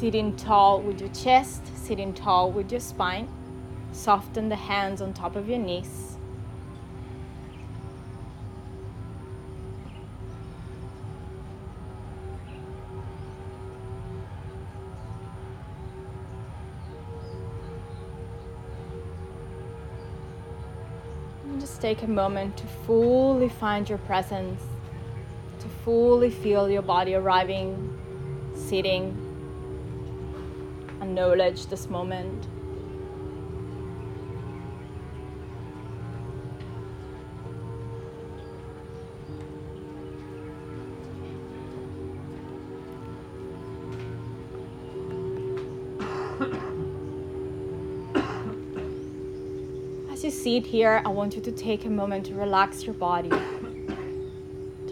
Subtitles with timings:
[0.00, 3.28] Sitting tall with your chest, sitting tall with your spine.
[3.92, 6.16] Soften the hands on top of your knees.
[21.58, 24.62] Just take a moment to fully find your presence,
[25.58, 27.98] to fully feel your body arriving,
[28.54, 29.19] sitting,
[31.00, 32.48] acknowledge this moment.
[50.10, 53.30] As you sit here, I want you to take a moment to relax your body.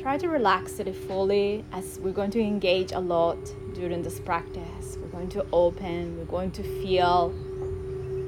[0.00, 3.38] Try to relax it fully as we're going to engage a lot
[3.74, 4.87] during this practice.
[5.18, 7.34] Going to open, we're going to feel.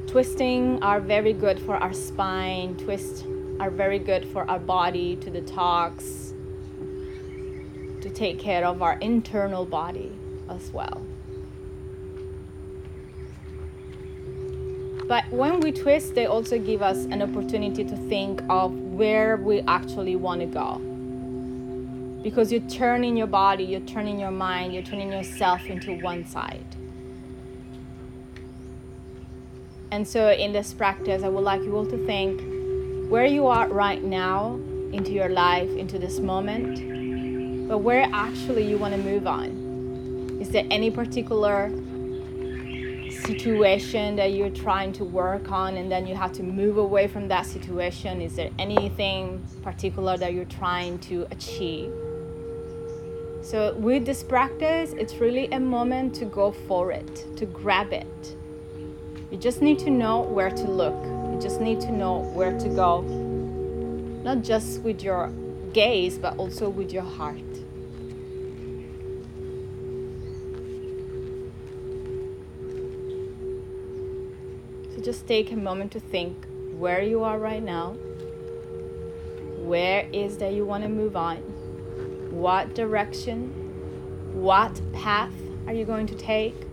[0.08, 3.24] Twisting are very good for our spine, twist
[3.60, 6.32] are very good for our body to detox,
[8.02, 10.10] to take care of our internal body
[10.48, 11.00] as well.
[15.06, 19.60] But when we twist, they also give us an opportunity to think of where we
[19.60, 20.80] actually want to go.
[22.24, 26.66] Because you're turning your body, you're turning your mind, you're turning yourself into one side.
[29.92, 32.40] And so, in this practice, I would like you all to think
[33.10, 34.60] where you are right now
[34.92, 40.38] into your life, into this moment, but where actually you want to move on.
[40.40, 41.70] Is there any particular
[43.10, 47.28] situation that you're trying to work on and then you have to move away from
[47.28, 48.20] that situation?
[48.20, 51.92] Is there anything particular that you're trying to achieve?
[53.42, 58.36] So, with this practice, it's really a moment to go for it, to grab it.
[59.30, 62.68] You just need to know where to look, you just need to know where to
[62.68, 63.02] go,
[64.24, 65.32] not just with your
[65.72, 67.38] gaze, but also with your heart.
[74.92, 76.46] So just take a moment to think
[76.76, 77.92] where you are right now.
[79.58, 81.36] Where is that you want to move on?
[82.32, 83.52] What direction?
[84.32, 85.32] What path
[85.68, 86.69] are you going to take?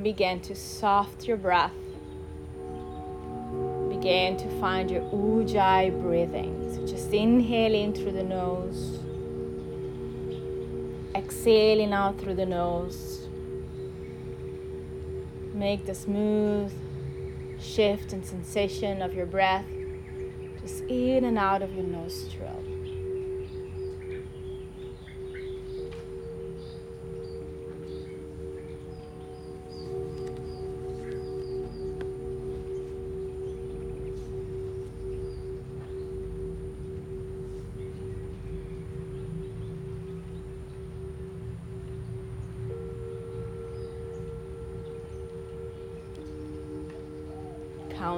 [0.00, 1.74] And begin to soft your breath.
[3.90, 6.74] Begin to find your ujjayi breathing.
[6.74, 8.98] So just inhaling through the nose,
[11.14, 13.28] exhaling out through the nose.
[15.52, 16.72] Make the smooth
[17.60, 19.66] shift and sensation of your breath
[20.62, 22.59] just in and out of your nostril.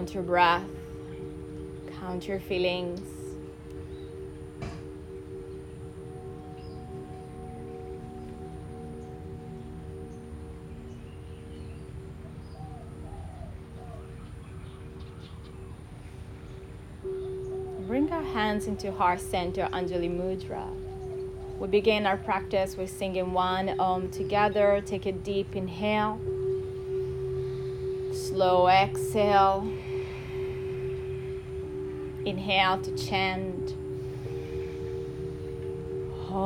[0.02, 0.64] Count your breath,
[2.00, 2.98] count your feelings.
[17.86, 20.66] Bring our hands into heart center, Anjali Mudra.
[21.60, 24.82] We begin our practice with singing one Om together.
[24.84, 26.20] Take a deep inhale.
[28.12, 29.64] Slow exhale.
[32.24, 33.74] Inhale to chant.
[36.32, 36.38] As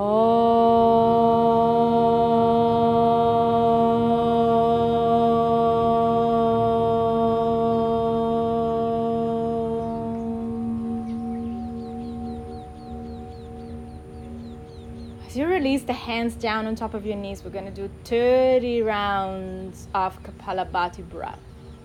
[15.37, 18.83] you release the hands down on top of your knees, we're going to do 30
[18.83, 21.39] rounds of Kapalabhati breath.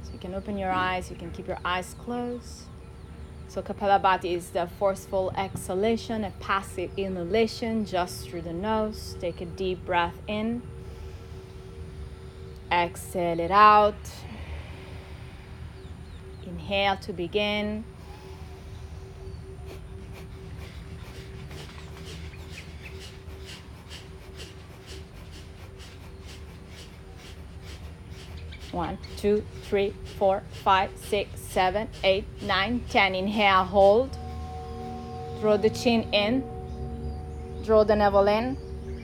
[0.03, 2.63] So you can open your eyes, you can keep your eyes closed.
[3.51, 9.17] So Kapalabhati is the forceful exhalation, a passive inhalation just through the nose.
[9.19, 10.61] Take a deep breath in.
[12.71, 13.93] Exhale it out.
[16.47, 17.83] Inhale to begin.
[28.71, 33.15] One, two, three, four, five, six, seven, eight, nine, ten.
[33.15, 34.15] Inhale, hold.
[35.39, 36.43] Draw the chin in.
[37.65, 38.55] Draw the navel in.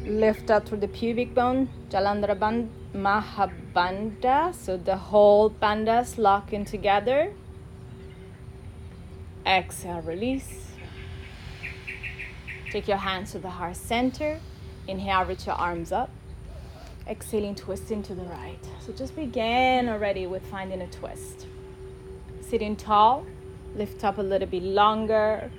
[0.06, 1.70] Lift up through the pubic bone.
[1.90, 4.54] Jalandhara Bandha, Mahabandha.
[4.54, 7.34] So the whole bandhas lock in together.
[9.44, 10.68] Exhale, release.
[12.72, 14.40] Take your hands to the heart center.
[14.88, 16.12] Inhale, reach your arms up.
[17.08, 18.60] Exhaling, twisting to the right.
[18.86, 21.48] So just begin already with finding a twist.
[22.42, 23.26] Sitting tall,
[23.76, 25.50] lift up a little bit longer.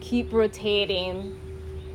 [0.00, 1.40] Keep rotating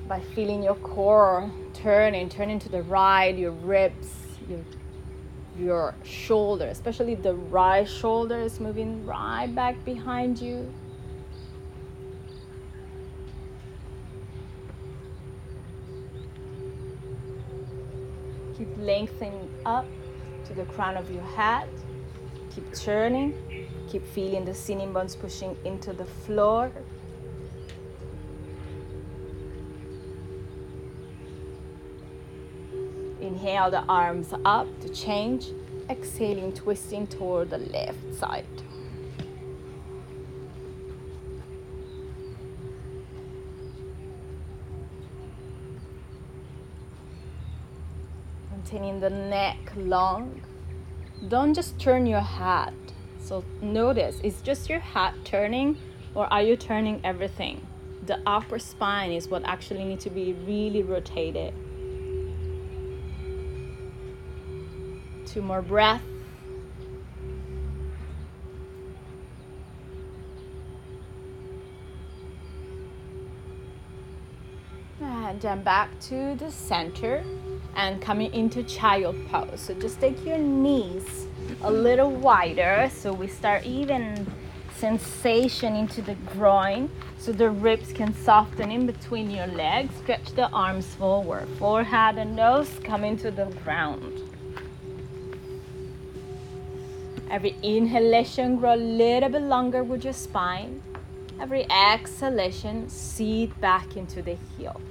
[0.08, 4.10] by feeling your core turning, turning to the right, your ribs,
[4.50, 4.60] your
[5.58, 10.74] your shoulder, especially the right shoulder is moving right back behind you.
[18.82, 19.86] Lengthening up
[20.46, 21.70] to the crown of your head.
[22.54, 23.34] Keep turning.
[23.90, 26.72] Keep feeling the sitting bones pushing into the floor.
[33.22, 35.48] Inhale the arms up to change.
[35.90, 38.46] Exhaling, twisting toward the left side.
[48.72, 50.40] Maintaining the neck long.
[51.28, 52.74] Don't just turn your head.
[53.20, 55.78] So notice, is just your head turning
[56.16, 57.68] or are you turning everything?
[58.06, 61.54] The upper spine is what actually needs to be really rotated.
[65.26, 66.06] Two more breaths.
[75.02, 77.22] And then back to the center
[77.76, 79.60] and coming into child pose.
[79.60, 81.28] So just take your knees
[81.64, 84.26] a little wider so we start even
[84.76, 86.90] sensation into the groin
[87.20, 89.94] so the ribs can soften in between your legs.
[90.02, 94.22] Stretch the arms forward, forehead and nose come into the ground.
[97.30, 100.82] Every inhalation, grow a little bit longer with your spine.
[101.40, 104.91] Every exhalation, seat back into the heels.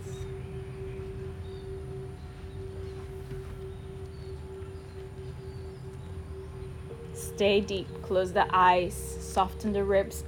[7.41, 10.25] Stay deep, close the eyes, soften the ribs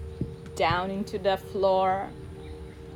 [0.56, 2.08] down into the floor.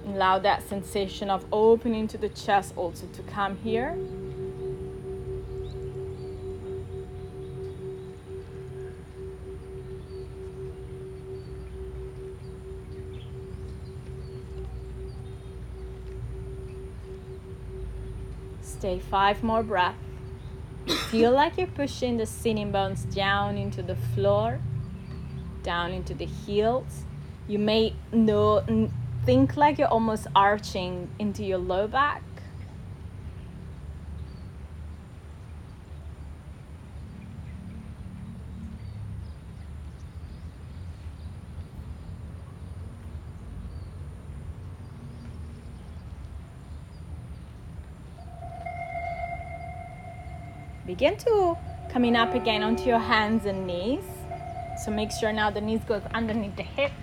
[0.06, 3.94] Allow that sensation of opening to the chest also to come here.
[18.62, 20.05] Stay five more breaths.
[21.10, 24.60] Feel like you're pushing the sitting bones down into the floor,
[25.62, 27.04] down into the heels.
[27.46, 28.90] You may know,
[29.24, 32.22] think like you're almost arching into your low back.
[50.96, 51.54] Begin to
[51.90, 54.02] coming up again onto your hands and knees.
[54.82, 56.94] So make sure now the knees go underneath the hips.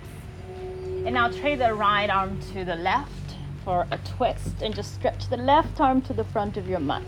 [1.06, 5.28] And now trade the right arm to the left for a twist and just stretch
[5.28, 7.04] the left arm to the front of your mat.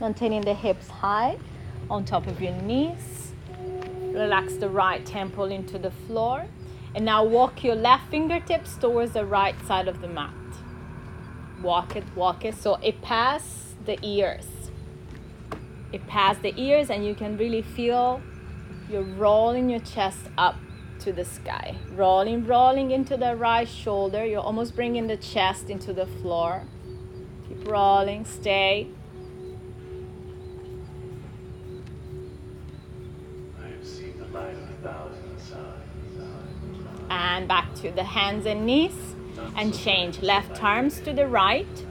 [0.00, 1.36] Maintaining the hips high
[1.90, 3.32] on top of your knees.
[4.04, 6.46] Relax the right temple into the floor.
[6.94, 10.32] And now walk your left fingertips towards the right side of the mat
[11.62, 12.54] walk it, walk it.
[12.54, 14.46] So it past the ears.
[15.92, 18.20] It past the ears, and you can really feel
[18.88, 20.56] you're rolling your chest up
[21.00, 21.76] to the sky.
[21.92, 24.24] Rolling, rolling into the right shoulder.
[24.24, 26.62] You're almost bringing the chest into the floor.
[27.48, 28.88] Keep rolling, stay.
[37.08, 39.09] And back to the hands and knees
[39.56, 40.20] and change.
[40.20, 41.84] Left arms to the right,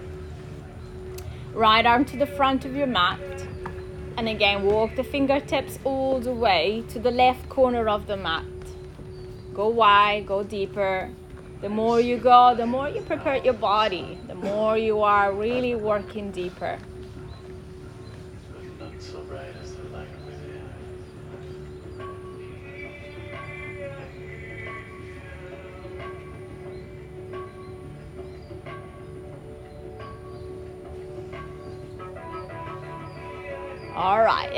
[1.54, 3.20] right arm to the front of your mat.
[4.18, 8.46] And again, walk the fingertips all the way to the left corner of the mat.
[9.54, 11.10] Go wide, go deeper.
[11.62, 15.76] The more you go, the more you prepare your body, the more you are really
[15.76, 16.80] working deeper.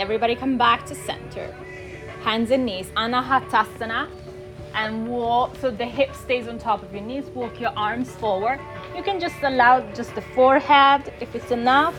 [0.01, 1.53] Everybody come back to center.
[2.23, 4.09] Hands and knees, Anahatasana.
[4.73, 7.25] And walk so the hip stays on top of your knees.
[7.35, 8.59] Walk your arms forward.
[8.95, 11.95] You can just allow just the forehead if it's enough.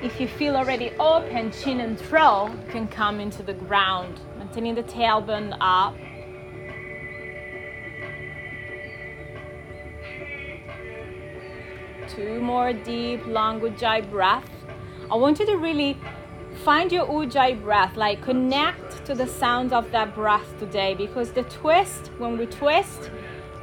[0.00, 4.84] If you feel already open, chin and throat can come into the ground, maintaining the
[4.84, 5.94] tailbone up.
[12.08, 14.48] Two more deep, long Ujjayi breath.
[15.10, 15.98] I want you to really
[16.58, 21.44] find your Ujjayi breath, like connect to the sound of that breath today because the
[21.44, 23.10] twist, when we twist,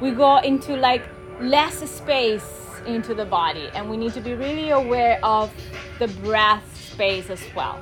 [0.00, 1.02] we go into like
[1.40, 5.52] less space into the body and we need to be really aware of
[5.98, 7.78] the breath space as well.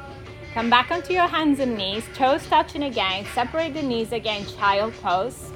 [0.52, 4.94] Come back onto your hands and knees, toes touching again, separate the knees again, child
[5.02, 5.50] pose.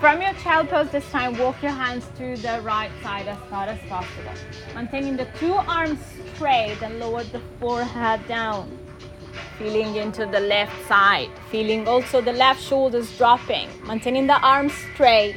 [0.00, 3.66] From your child pose this time, walk your hands to the right side as far
[3.66, 4.32] as possible.
[4.74, 5.98] Maintaining the two arms
[6.34, 8.78] straight and lower the forehead down.
[9.58, 13.68] Feeling into the left side, feeling also the left shoulders dropping.
[13.86, 15.36] Maintaining the arms straight.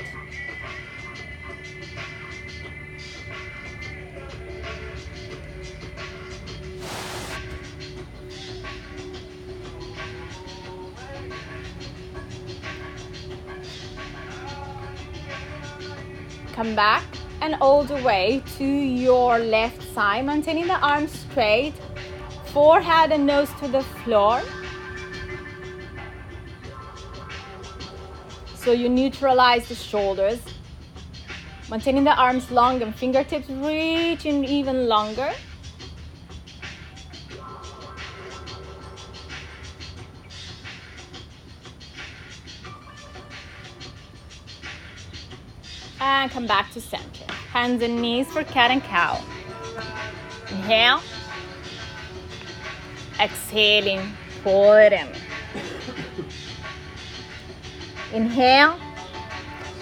[16.64, 17.04] Come back
[17.42, 21.74] and all the way to your left side, maintaining the arms straight,
[22.54, 24.42] forehead and nose to the floor.
[28.56, 30.40] So you neutralize the shoulders,
[31.70, 35.34] maintaining the arms long and fingertips reaching even longer.
[46.06, 47.24] And come back to center.
[47.54, 49.24] Hands and knees for cat and cow.
[50.52, 51.02] Inhale.
[53.22, 54.02] Exhaling,
[54.44, 55.08] pull it in.
[58.12, 58.78] Inhale.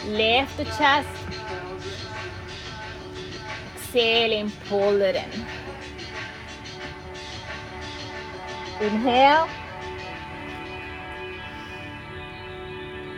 [0.05, 1.09] Lift the chest.
[3.75, 5.31] Exhaling, pull it in.
[8.79, 9.49] Inhale.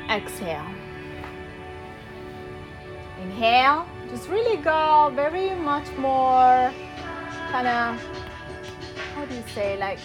[0.09, 0.82] Exhale.
[3.33, 6.71] Inhale, just really go very much more
[7.49, 7.99] kind of,
[9.15, 9.97] how do you say, like,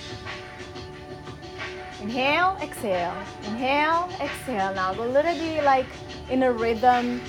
[2.00, 3.12] inhale, exhale,
[3.44, 4.72] inhale, exhale.
[4.74, 5.84] Now go a little bit like
[6.30, 7.20] in a rhythm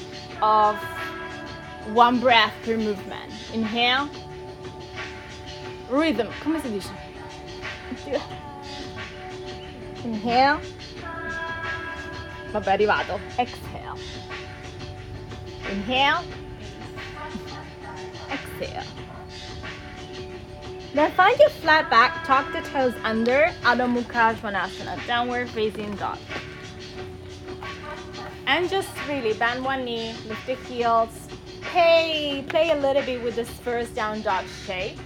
[0.41, 0.77] of
[1.91, 3.33] one breath per movement.
[3.53, 4.09] Inhale,
[5.89, 6.93] rhythm, come si dice?
[10.05, 10.61] Inhale,
[12.51, 14.28] vabbè arrivato, exhale.
[15.69, 16.23] Inhale.
[18.31, 18.83] Exhale.
[20.93, 26.17] Then find your flat back, tuck the toes under Adho Mukha Svanasana, downward facing dog.
[28.47, 31.27] And just really bend one knee, lift the heels.
[31.71, 34.97] Hey, play a little bit with this first down dog shape.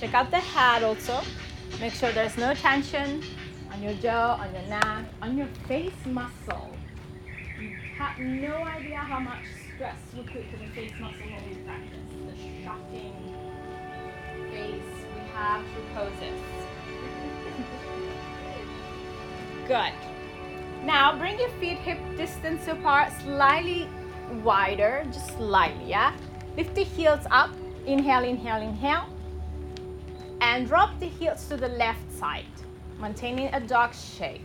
[0.00, 1.20] Check out the head also.
[1.80, 3.22] Make sure there's no tension
[3.74, 6.70] on your jaw, on your neck, on your face muscle.
[7.60, 9.42] You have no idea how much
[9.74, 11.98] stress we put to the face muscle when we practice.
[12.28, 13.12] The shocking
[14.52, 16.40] face we have through poses.
[19.66, 19.92] Good.
[20.84, 23.88] Now bring your feet hip distance apart, slightly
[24.44, 26.16] wider, just slightly, yeah?
[26.56, 27.50] Lift the heels up.
[27.86, 29.08] Inhale, inhale, inhale.
[30.40, 32.44] And drop the heels to the left side
[33.04, 34.40] maintaining a dog shape.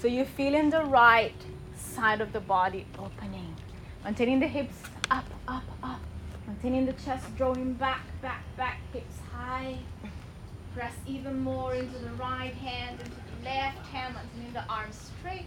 [0.00, 1.40] So you're feeling the right
[1.76, 3.54] side of the body opening.
[4.02, 4.78] Maintaining the hips
[5.10, 6.00] up, up, up.
[6.46, 9.76] Maintaining the chest drawing back, back, back, hips high.
[10.74, 15.46] Press even more into the right hand, into the left hand, maintaining the arms straight.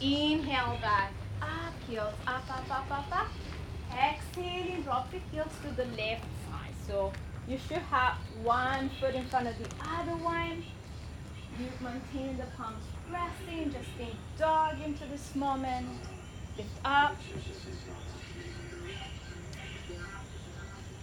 [0.00, 1.12] Inhale back,
[1.42, 3.28] up, heels, up, up, up, up, up.
[3.92, 6.74] Exhaling, drop the heels to the left side.
[6.88, 7.12] So
[7.48, 10.64] you should have one foot in front of the other one.
[11.58, 15.86] You maintain the palms pressing, just think dog into this moment.
[16.56, 17.16] Lift up.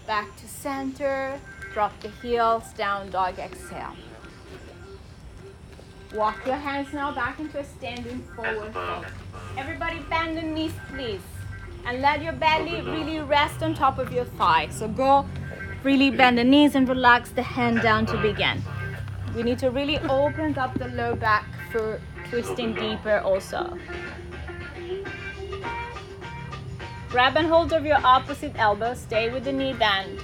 [0.07, 1.39] Back to center.
[1.74, 3.95] Drop the heels, down dog, exhale.
[6.13, 9.05] Walk your hands now back into a standing forward fold.
[9.57, 11.21] Everybody bend the knees, please.
[11.86, 14.67] And let your belly really rest on top of your thigh.
[14.69, 15.25] So go
[15.83, 18.61] Really bend the knees and relax the hand down to begin.
[19.35, 23.79] We need to really open up the low back for twisting deeper also.
[27.09, 28.93] Grab and hold of your opposite elbow.
[28.93, 30.19] Stay with the knee bend.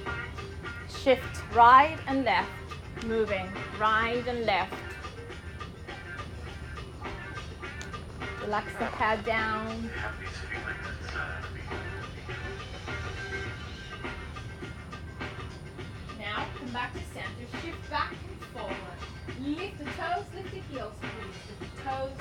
[0.90, 2.52] Shift right and left.
[3.06, 3.48] Moving
[3.80, 4.76] right and left.
[8.44, 9.90] Relax the head down.
[16.68, 17.62] Come back to center.
[17.64, 18.76] Shift back and forward.
[19.40, 21.60] Lift the toes, lift the heels, please.
[21.62, 22.12] Lift the toes,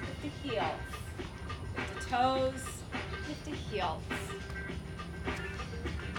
[0.00, 0.80] lift the heels.
[1.76, 2.62] Lift the toes,
[3.28, 4.02] lift the heels.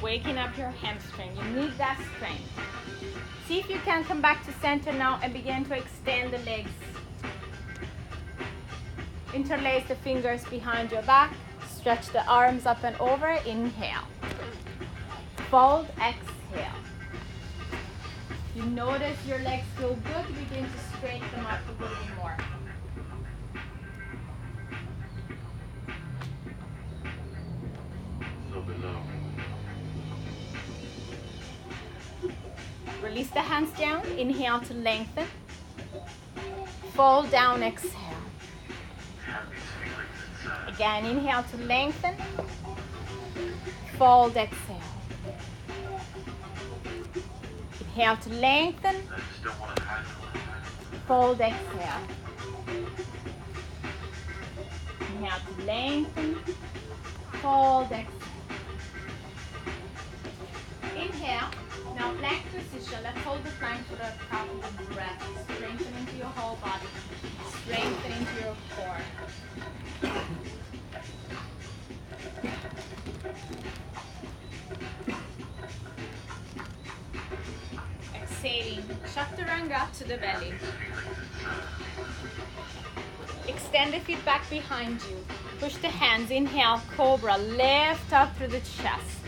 [0.04, 1.32] Waking up your hamstring.
[1.36, 2.44] You need that strength.
[3.48, 6.70] See if you can come back to center now and begin to extend the legs.
[9.34, 11.34] Interlace the fingers behind your back.
[11.68, 13.32] Stretch the arms up and over.
[13.46, 14.08] Inhale.
[15.50, 16.93] Fold, exhale.
[18.56, 22.38] You notice your legs feel good, begin to straighten them up a little bit more.
[33.02, 34.06] Release the hands down.
[34.18, 35.26] Inhale to lengthen.
[36.94, 37.92] Fold down, exhale.
[40.68, 42.16] Again, inhale to lengthen.
[43.98, 44.93] Fold, exhale.
[47.96, 48.96] Inhale to lengthen.
[51.08, 52.02] Fold, exhale.
[55.00, 56.36] Inhale to lengthen.
[57.34, 58.08] Fold, exhale.
[60.96, 61.52] Inhale.
[61.96, 63.04] Now plank position.
[63.04, 65.26] Let's hold the plank for a couple of breaths.
[65.56, 66.88] Strengthen into your whole body.
[67.62, 68.98] Strengthen into your core.
[78.44, 80.54] Exhaling, chaturanga to the belly.
[83.48, 85.16] Extend the feet back behind you.
[85.62, 89.22] Push the hands, inhale, cobra, lift up through the chest.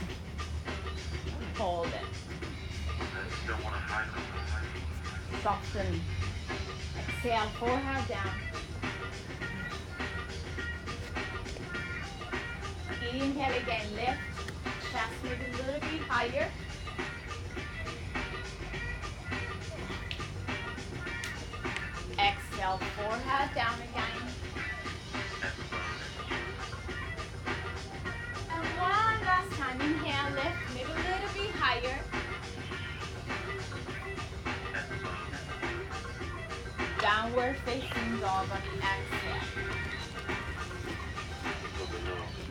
[1.57, 1.93] Hold it.
[5.41, 6.01] Soften.
[7.07, 8.35] Exhale, forehead down.
[13.13, 14.91] Inhale again, lift.
[14.91, 16.49] Chest maybe a little bit higher.
[22.65, 24.23] Exhale, forehead down again.
[28.49, 31.99] And one last time, inhale, lift, maybe a little bit higher.
[36.99, 39.43] Downward facing dog on the exhale.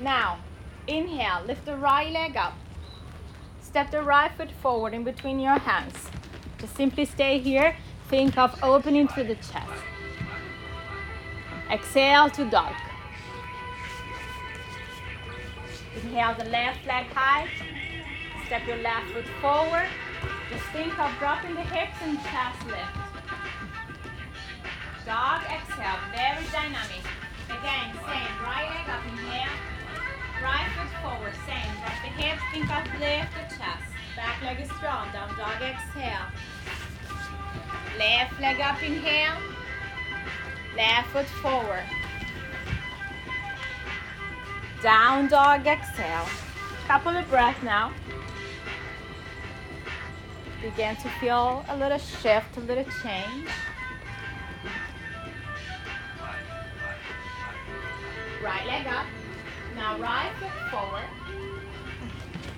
[0.00, 0.38] Now,
[0.86, 2.54] inhale, lift the right leg up.
[3.60, 6.08] Step the right foot forward in between your hands.
[6.58, 7.76] Just simply stay here.
[8.08, 9.83] Think of opening through the chest.
[11.74, 12.72] Exhale to dog.
[15.96, 17.50] Inhale the left leg high.
[18.46, 19.88] Step your left foot forward.
[20.52, 22.94] Just think of dropping the hips and chest lift.
[25.04, 27.02] Dog, exhale, very dynamic.
[27.50, 29.58] Again, same, right leg up, inhale.
[30.46, 31.74] Right foot forward, same.
[31.82, 33.82] Drop the hips, think of lift the chest.
[34.14, 36.30] Back leg is strong, down dog, exhale.
[37.98, 39.53] Left leg up, inhale.
[40.76, 41.84] Left foot forward.
[44.82, 46.26] Down dog, exhale.
[46.86, 47.92] Couple of breaths now.
[50.60, 53.48] Begin to feel a little shift, a little change.
[58.42, 59.06] Right leg up.
[59.76, 61.04] Now right foot forward.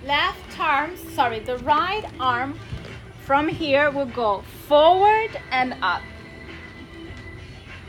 [0.04, 2.58] Left arm, sorry, the right arm
[3.20, 6.02] from here will go forward and up.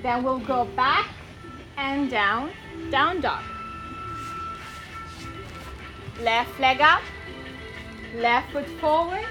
[0.04, 1.10] Then we'll go back
[1.78, 2.52] and down,
[2.92, 3.44] down dog.
[6.22, 7.02] Left leg up,
[8.16, 9.26] left foot forward.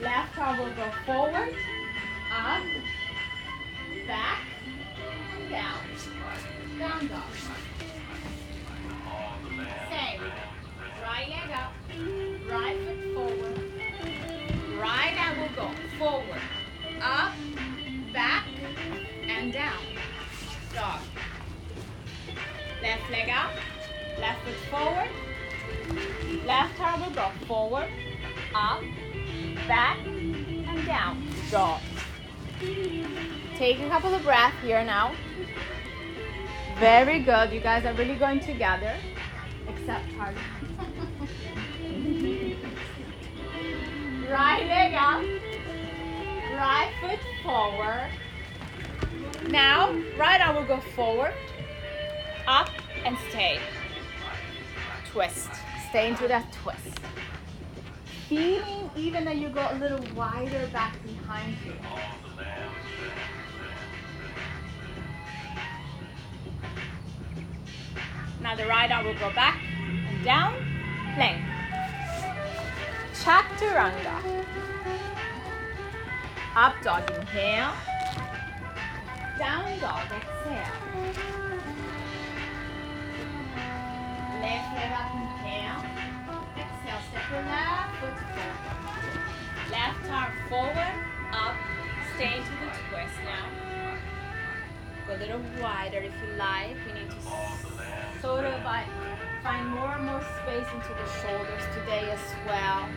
[0.00, 1.54] Left arm will go forward,
[2.32, 2.62] up,
[4.06, 4.42] back,
[5.50, 5.80] down,
[6.78, 7.22] down dog.
[9.90, 10.20] Same.
[11.02, 11.72] Right leg up,
[12.50, 13.58] right foot forward.
[14.80, 16.42] Right arm will go forward,
[17.00, 17.32] up,
[18.14, 18.46] back,
[19.28, 19.82] and down.
[20.72, 21.00] Dog.
[22.80, 23.50] Left leg out,
[24.20, 25.10] left foot forward.
[26.46, 27.90] Left arm will go forward,
[28.54, 28.80] up,
[29.66, 31.28] back, and down.
[31.50, 31.80] Dog.
[33.56, 35.12] Take a couple of breaths here now.
[36.78, 37.52] Very good.
[37.52, 38.96] You guys are really going together.
[39.68, 40.36] Except hard.
[44.30, 45.22] right leg up.
[46.56, 48.10] Right foot forward.
[49.50, 51.34] Now, right arm will go forward,
[52.46, 52.70] up,
[53.04, 53.58] and stay.
[55.10, 55.50] twist.
[55.90, 57.00] Stay into that twist.
[58.28, 61.74] Feeling even that you go a little wider back behind you.
[68.40, 69.60] Now the right arm will go back
[70.08, 70.54] and down,
[71.14, 71.42] plank.
[73.12, 74.73] Chaturanga.
[76.56, 77.72] Up dog, inhale.
[79.36, 80.78] Down dog, exhale.
[84.40, 85.82] Left leg up, inhale.
[86.54, 89.18] Exhale, step your left foot forward.
[89.72, 90.94] Left arm forward,
[91.32, 91.56] up,
[92.14, 93.50] stay into the twist now.
[95.08, 96.76] Go a little wider if you like.
[96.86, 97.16] We need to
[98.22, 98.62] sort of
[99.42, 102.88] find more and more space into the shoulders today as well.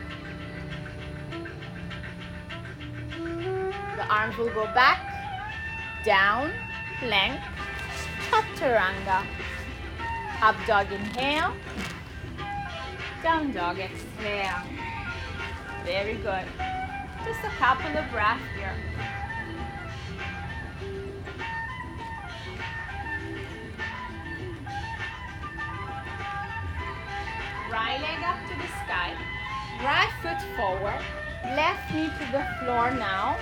[3.17, 4.99] The arms will go back,
[6.06, 6.51] down,
[6.99, 7.39] plank,
[8.30, 9.25] chaturanga.
[10.41, 11.53] Up dog, inhale.
[13.23, 14.62] Down dog, exhale.
[15.84, 16.45] Very good.
[17.25, 18.75] Just a couple of breaths here.
[27.71, 29.13] Right leg up to the sky.
[29.82, 31.27] Right foot forward.
[31.43, 33.38] Left knee to the floor now.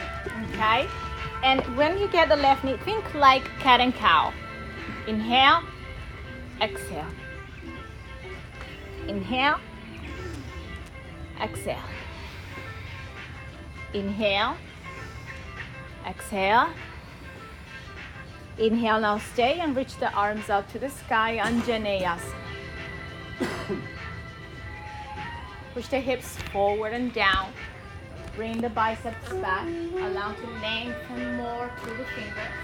[0.54, 0.88] Okay?
[1.44, 4.34] And when you get the left knee, think like cat and cow.
[5.08, 5.64] Inhale,
[6.62, 7.06] exhale.
[9.08, 9.60] Inhale,
[11.42, 11.78] exhale.
[13.94, 14.58] Inhale,
[16.08, 16.70] exhale.
[18.58, 22.20] Inhale, now stay and reach the arms up to the sky, Anjaneyasana.
[25.74, 27.52] Push the hips forward and down.
[28.36, 29.66] Bring the biceps back.
[29.96, 32.56] Allow to lengthen more through the fingers.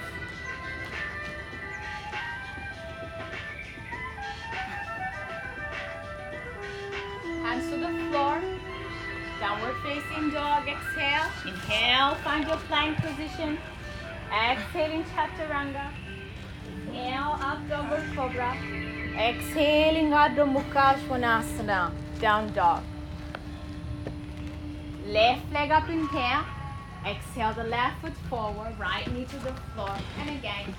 [7.42, 8.42] Hands to the floor.
[9.40, 10.68] Downward facing dog.
[10.68, 11.30] Exhale.
[11.48, 12.16] Inhale.
[12.16, 13.58] Find your plank position.
[14.30, 15.90] Exhaling chaturanga.
[16.90, 18.58] Inhale up downward cobra.
[19.18, 21.94] Exhaling Adho Mukha Svanasana.
[22.20, 22.84] Down dog.
[25.12, 26.46] Left leg up inhale.
[27.06, 29.94] Exhale the left foot forward, right knee to the floor.
[30.20, 30.74] And again,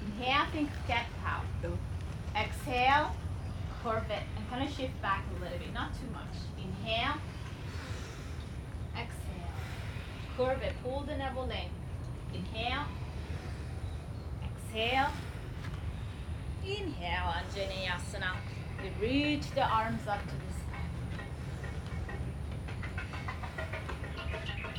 [0.00, 1.42] inhale, think cat cow.
[2.34, 3.14] Exhale,
[3.82, 6.36] curve it, and kind of shift back a little bit, not too much.
[6.56, 7.16] Inhale,
[8.94, 9.52] exhale,
[10.38, 11.68] curve it, pull the navel in.
[12.34, 12.86] Inhale,
[14.42, 15.10] exhale,
[16.64, 18.36] inhale, Anjaneyasana.
[18.82, 20.45] We reach the arms up to the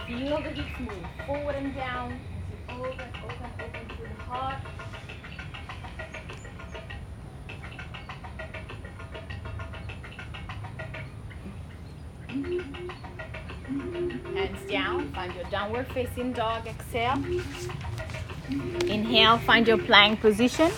[0.06, 2.20] Feel the hips move forward and down.
[2.70, 2.92] Open,
[3.24, 4.58] open, open through the heart.
[14.36, 17.24] Hands down, find your downward facing dog, exhale.
[18.50, 20.72] Inhale, find your plank position.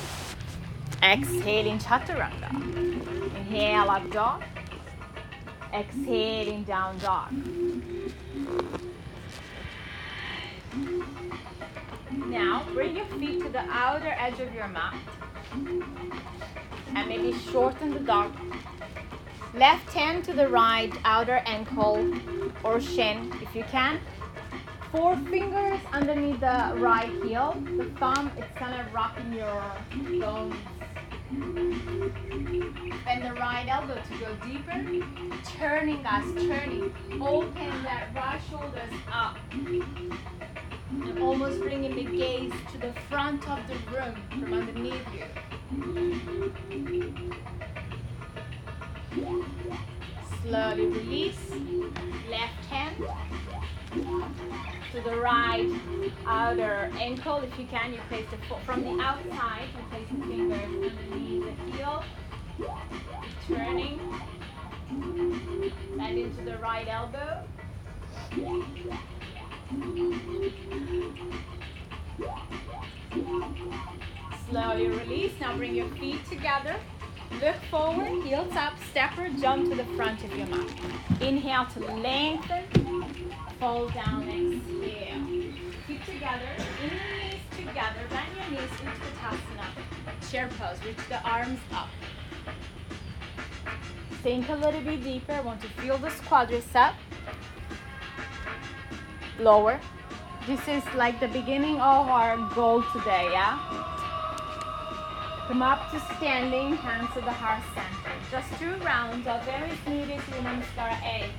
[1.03, 2.49] Exhale in chaturanga.
[3.36, 4.43] Inhale, up dog.
[5.73, 7.32] Exhaling down dog.
[12.12, 14.95] Now bring your feet to the outer edge of your mat
[16.95, 18.34] and maybe shorten the dog.
[19.54, 22.13] Left hand to the right outer ankle
[22.63, 24.00] or shin if you can.
[24.91, 27.56] Four fingers underneath the right heel.
[27.78, 29.63] The thumb is kind of rocking your
[30.19, 30.56] bones.
[33.06, 35.06] Bend the right elbow to go deeper.
[35.58, 36.91] Turning us, turning.
[37.22, 39.38] Open that right shoulders up
[40.91, 45.25] and almost bringing the gaze to the front of the room from underneath you.
[50.43, 51.52] Slowly release,
[52.30, 52.95] left hand
[54.91, 55.69] to the right
[56.25, 57.38] outer ankle.
[57.38, 61.43] If you can, you place the foot from the outside, you place the fingers underneath
[61.45, 62.04] the heel,
[63.47, 63.99] turning,
[64.89, 67.43] and into the right elbow.
[74.49, 75.34] Slowly release.
[75.39, 76.75] Now bring your feet together.
[77.34, 80.67] Look forward, heels up, step or jump to the front of your mat.
[81.21, 82.63] Inhale to lengthen,
[83.60, 85.23] fall down, exhale.
[85.86, 86.49] Feet together,
[86.82, 90.32] knees together, bend your knees into Utkatasana.
[90.32, 91.89] Chair pose, reach the arms up.
[94.23, 96.95] Sink a little bit deeper, want to feel this quadricep
[99.39, 99.80] lower.
[100.47, 103.60] This is like the beginning of our goal today, yeah?
[105.47, 108.13] Come up to standing, hands to the heart center.
[108.30, 111.30] Just two rounds of very smooth Surya Namaskara A.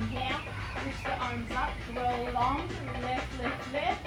[0.00, 0.40] Inhale,
[0.74, 2.62] push the arms up, roll long,
[3.02, 4.06] lift, lift, lift.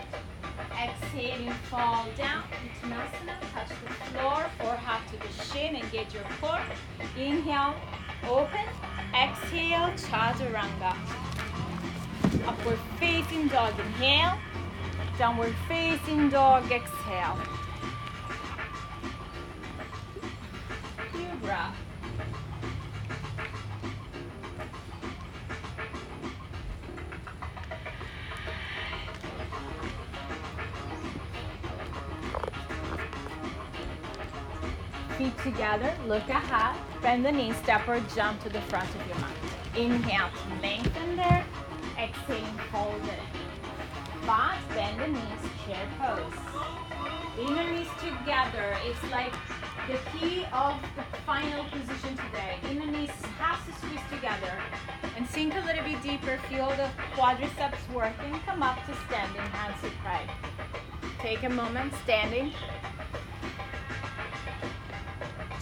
[0.82, 6.62] Exhaling, fall down, Uttanasana, touch the floor, forehead to the shin, engage your core.
[7.18, 7.76] Inhale,
[8.28, 8.66] open,
[9.14, 10.96] exhale, Chaturanga.
[12.48, 14.38] Upward facing dog, inhale,
[15.18, 17.38] downward facing dog, exhale.
[21.42, 21.76] Breath.
[35.18, 39.18] Feet together, look ahead, bend the knees, step or jump to the front of your
[39.18, 39.36] mat.
[39.76, 40.30] Inhale
[40.62, 41.46] lengthen there,
[42.02, 43.20] exhaling, fold it.
[44.26, 46.34] But bend the knees, chair pose.
[47.40, 49.34] Inner knees together, it's like
[49.88, 52.58] the key of the final position today.
[52.70, 54.54] Inner knees has to squeeze together.
[55.16, 58.40] And sink a little bit deeper, feel the quadriceps working.
[58.46, 60.28] Come up to standing, hands to pray.
[61.20, 62.52] Take a moment, standing.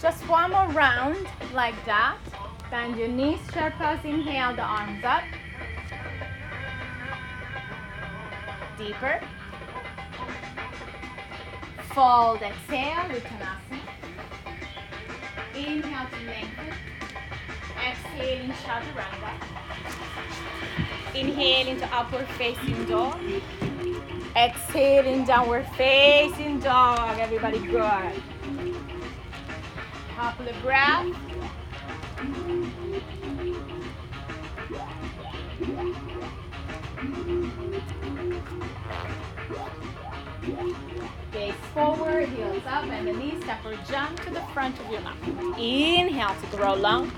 [0.00, 2.16] Just one more round like that.
[2.70, 5.24] Bend your knees, chair pose, inhale the arms up.
[8.80, 9.20] Deeper.
[11.92, 13.80] Fold, exhale, Uttanasana.
[15.54, 16.74] Inhale to lengthen.
[17.86, 19.32] Exhale in Chaturanga.
[21.14, 23.20] Inhale into upward facing dog.
[24.34, 27.18] Exhale in downward facing dog.
[27.18, 28.22] Everybody good.
[30.16, 31.06] Couple of breath.
[41.32, 45.00] Gaze forward, heels up, and the knees step or jump to the front of your
[45.02, 45.16] mat.
[45.58, 47.12] Inhale to grow long.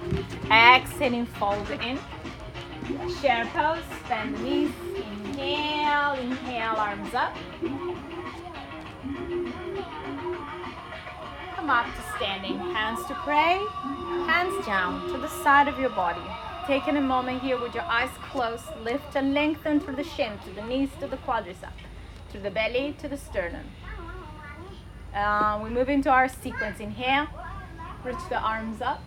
[0.50, 1.98] Exhaling, fold in.
[3.20, 4.70] Chair pose, bend the knees.
[4.96, 7.36] Inhale, inhale, arms up.
[11.54, 13.64] Come up to standing, hands to pray,
[14.26, 16.20] hands down to the side of your body.
[16.66, 20.50] Taking a moment here with your eyes closed, lift and lengthen through the shin, to
[20.50, 21.72] the knees, to the quadricep,
[22.32, 23.66] to the belly, to the sternum.
[25.14, 26.80] Uh, we move into our sequence.
[26.80, 27.26] Inhale,
[28.04, 29.02] reach the arms up.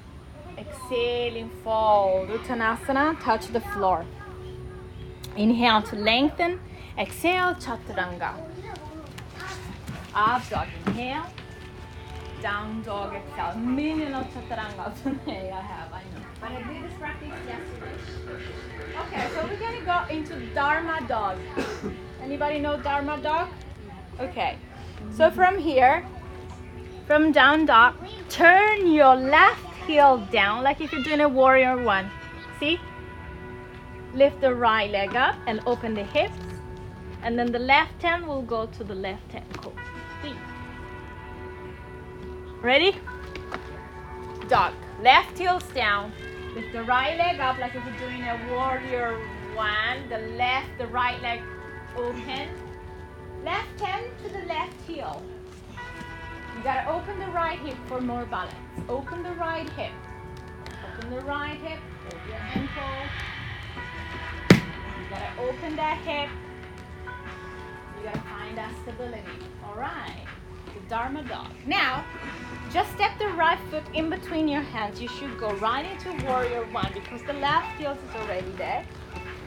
[0.58, 2.30] Exhale Exhaling, fold.
[2.30, 4.06] Uttanasana, touch the floor.
[5.36, 6.60] Inhale to lengthen.
[6.98, 8.34] Exhale, chaturanga.
[10.14, 11.26] Up dog, inhale.
[12.42, 13.56] Down dog, exhale.
[13.58, 16.26] Million of chaturanga today I have, I know.
[16.40, 17.96] But I did this practice yesterday.
[19.02, 21.38] Okay, so we're gonna go into Dharma dog.
[22.26, 23.50] Anybody know Dharma dog?
[24.20, 24.58] Okay.
[25.14, 26.04] So from here,
[27.06, 27.94] from down dog,
[28.30, 32.10] turn your left heel down like if you're doing a warrior one.
[32.60, 32.80] See?
[34.16, 36.34] Lift the right leg up and open the hips.
[37.22, 39.36] And then the left hand will go to the left.
[39.58, 39.74] Cool.
[40.24, 40.34] See?
[42.60, 42.98] Ready?
[44.48, 44.74] Dog.
[45.04, 46.12] Left heel's down.
[46.56, 49.20] Lift the right leg up like if you're doing a warrior
[49.54, 50.10] one.
[50.10, 51.42] The left, the right leg
[51.97, 52.49] open.
[53.43, 55.21] Left hand to the left heel.
[56.58, 58.55] You gotta open the right hip for more balance.
[58.89, 59.91] Open the right hip.
[60.97, 61.79] Open the right hip.
[62.10, 63.10] Hold your ankle.
[64.51, 66.29] You gotta open that hip.
[67.97, 69.21] You gotta find that stability.
[69.63, 70.25] Alright.
[70.73, 71.51] The Dharma dog.
[71.67, 72.03] Now,
[72.71, 75.01] just step the right foot in between your hands.
[75.01, 78.86] You should go right into warrior one because the left heel is already there.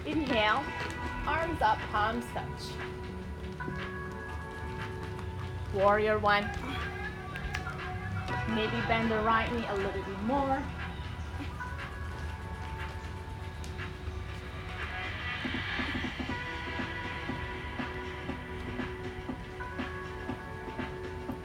[0.07, 0.63] Inhale,
[1.29, 2.73] arms up, palms touch.
[5.75, 6.51] Warrior one.
[8.55, 10.63] Maybe bend the right knee a little bit more.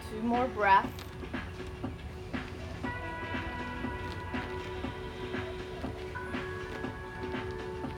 [0.10, 1.03] Two more breaths.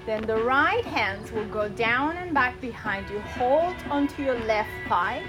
[0.06, 3.20] Then the right hands will go down and back behind you.
[3.20, 5.24] Hold onto your left thigh.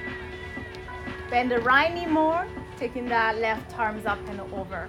[1.30, 4.88] Bend the right knee more, taking that left arms up and over.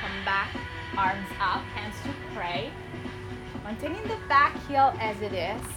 [0.00, 0.54] Come back,
[0.96, 2.70] arms up, hands to pray.
[3.64, 5.73] Maintaining the back heel as it is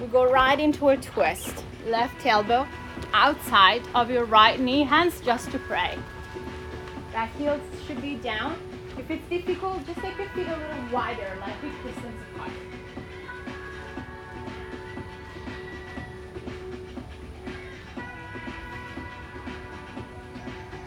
[0.00, 1.64] we go right into a twist.
[1.86, 2.66] Left elbow
[3.12, 5.98] outside of your right knee hands just to pray.
[7.12, 8.58] That heel should be down.
[8.98, 12.50] If it's difficult just take your feet a little wider like big distance apart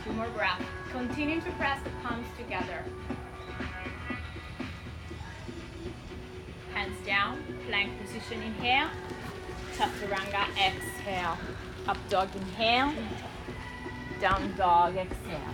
[0.10, 0.64] two more breaths.
[0.92, 2.84] continue to press the palms together.
[6.80, 8.88] Hands down, plank position, inhale.
[9.76, 11.38] Chaturanga, exhale.
[11.90, 12.94] Up dog, inhale.
[14.22, 15.54] Down dog, exhale.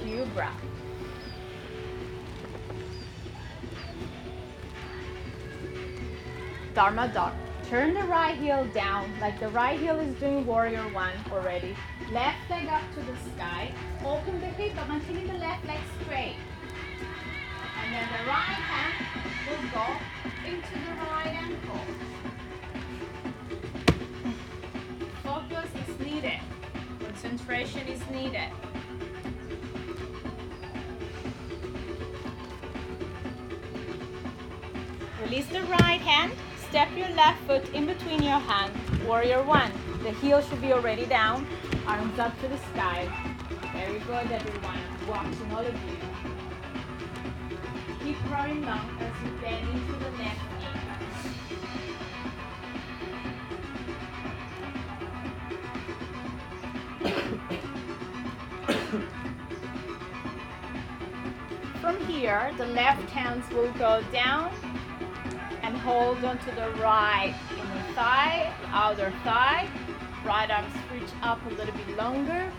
[0.00, 0.62] Few breaths.
[6.72, 7.32] Dharma dog.
[7.68, 11.74] Turn the right heel down, like the right heel is doing warrior one already.
[12.12, 13.72] Left leg up to the sky.
[14.04, 15.63] Open the hip, but maintaining the left
[28.24, 28.48] Is needed.
[35.22, 36.32] Release the right hand.
[36.70, 38.76] Step your left foot in between your hands.
[39.06, 39.70] Warrior one.
[40.02, 41.46] The heel should be already down.
[41.86, 43.08] Arms up to the sky.
[43.74, 44.78] Very good, everyone.
[45.06, 45.96] Watching all of you.
[48.02, 50.53] Keep growing long as you bend into the left
[62.24, 64.50] here, the left hands will go down
[65.62, 69.68] and hold onto the right inner thigh, outer thigh.
[70.24, 72.50] Right arm stretch up a little bit longer.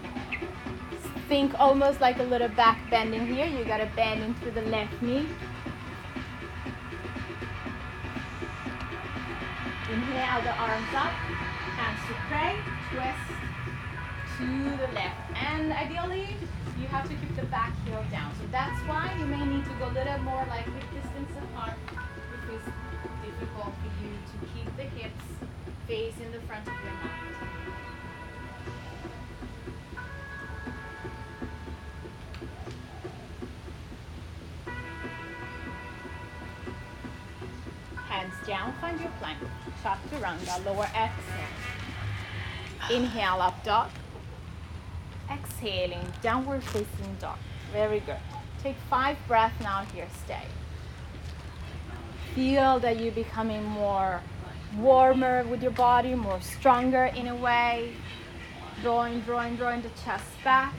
[1.28, 3.48] Think almost like a little back bending here.
[3.48, 5.26] You gotta bend into the left knee.
[9.92, 11.14] Inhale the arms up,
[11.80, 12.54] hands to pray,
[12.92, 13.34] twist
[14.38, 14.48] to
[14.78, 15.20] the left.
[15.34, 16.38] And ideally,
[16.86, 18.32] you have to keep the back heel down.
[18.40, 21.74] So that's why you may need to go a little more like hip distance apart
[21.90, 22.70] if it's
[23.26, 25.26] difficult for you to keep the hips
[25.88, 27.10] facing the front of your mat.
[38.08, 39.40] Hands down, find your plank.
[39.82, 41.56] Chaturanga, lower exhale.
[42.92, 43.90] Inhale, up dog.
[45.56, 47.38] Exhaling, downward facing dog.
[47.72, 48.18] Very good.
[48.62, 50.44] Take five breaths now here, stay.
[52.34, 54.22] Feel that you're becoming more
[54.78, 57.94] warmer with your body, more stronger in a way.
[58.82, 60.74] Drawing, drawing, drawing the chest back.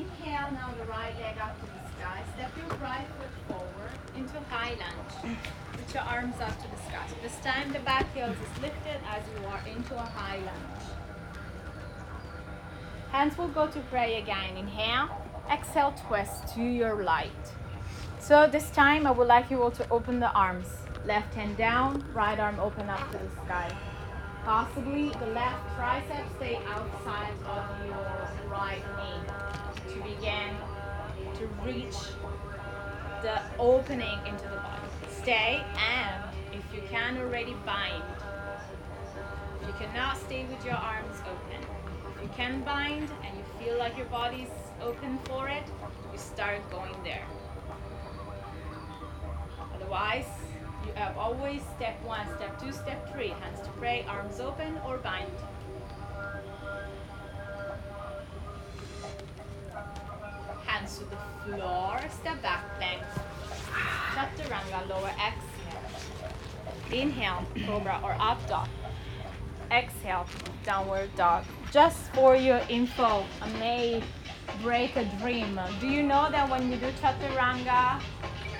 [0.00, 2.22] Inhale now the right leg up to the sky.
[2.34, 5.36] Step your right foot forward into high lunge.
[5.72, 7.04] Put your arms up to the sky.
[7.08, 10.84] So this time the back heel is lifted as you are into a high lunge.
[13.12, 14.56] Hands will go to pray again.
[14.56, 15.08] Inhale.
[15.50, 17.44] Exhale, twist to your light.
[18.20, 20.68] So this time I would like you all to open the arms.
[21.04, 23.76] Left hand down, right arm open up to the sky.
[24.44, 30.56] Possibly the left tricep stay outside of your right knee to begin
[31.34, 31.96] to reach
[33.22, 34.88] the opening into the body.
[35.20, 38.02] Stay and if you can already bind.
[39.60, 41.66] If you cannot stay with your arms open.
[42.16, 44.48] If you can bind and you feel like your body's
[44.82, 45.64] open for it,
[46.12, 47.26] you start going there.
[49.74, 50.26] Otherwise,
[50.86, 53.28] you have always step one, step two, step three.
[53.28, 55.30] Hands to pray, arms open or bind.
[60.66, 63.02] Hands to the floor, step back, plank.
[64.14, 65.50] Chaturanga, lower exhale.
[66.92, 68.68] Inhale, cobra or up dog.
[69.70, 70.26] Exhale,
[70.64, 71.44] downward dog.
[71.70, 74.02] Just for your info, I may
[74.62, 75.60] break a dream.
[75.80, 78.00] Do you know that when you do chaturanga,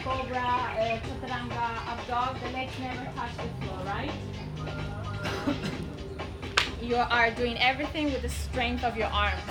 [0.03, 4.13] cobra, uh, chaturanga, up dog, the legs never touch the floor, right?
[6.83, 9.43] you are doing everything with the strength of your arms.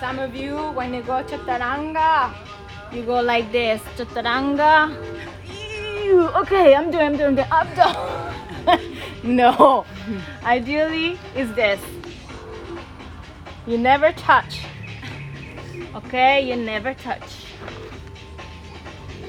[0.00, 2.32] Some of you, when you go chaturanga,
[2.92, 4.96] you go like this, chaturanga.
[6.42, 8.80] Okay, I'm doing, I'm doing the up dog.
[9.22, 9.84] no,
[10.42, 11.80] ideally is this.
[13.66, 14.60] You never touch.
[15.94, 17.46] Okay, you never touch.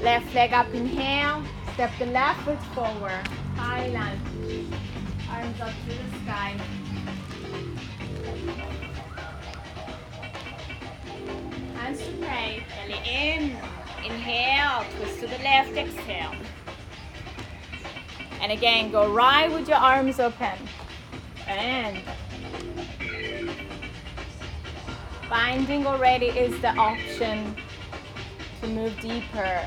[0.01, 1.41] Left leg up, inhale.
[1.73, 3.27] Step the left foot forward.
[3.55, 4.67] High lunge.
[5.31, 6.55] Arms up to the sky.
[11.75, 12.65] Hands to pray.
[12.75, 13.55] Belly in.
[14.05, 14.85] Inhale.
[14.97, 15.71] Twist to the left.
[15.71, 16.35] Exhale.
[18.41, 20.57] And again, go right with your arms open.
[21.47, 22.01] And
[25.29, 27.55] binding already is the option
[28.61, 29.61] to move deeper.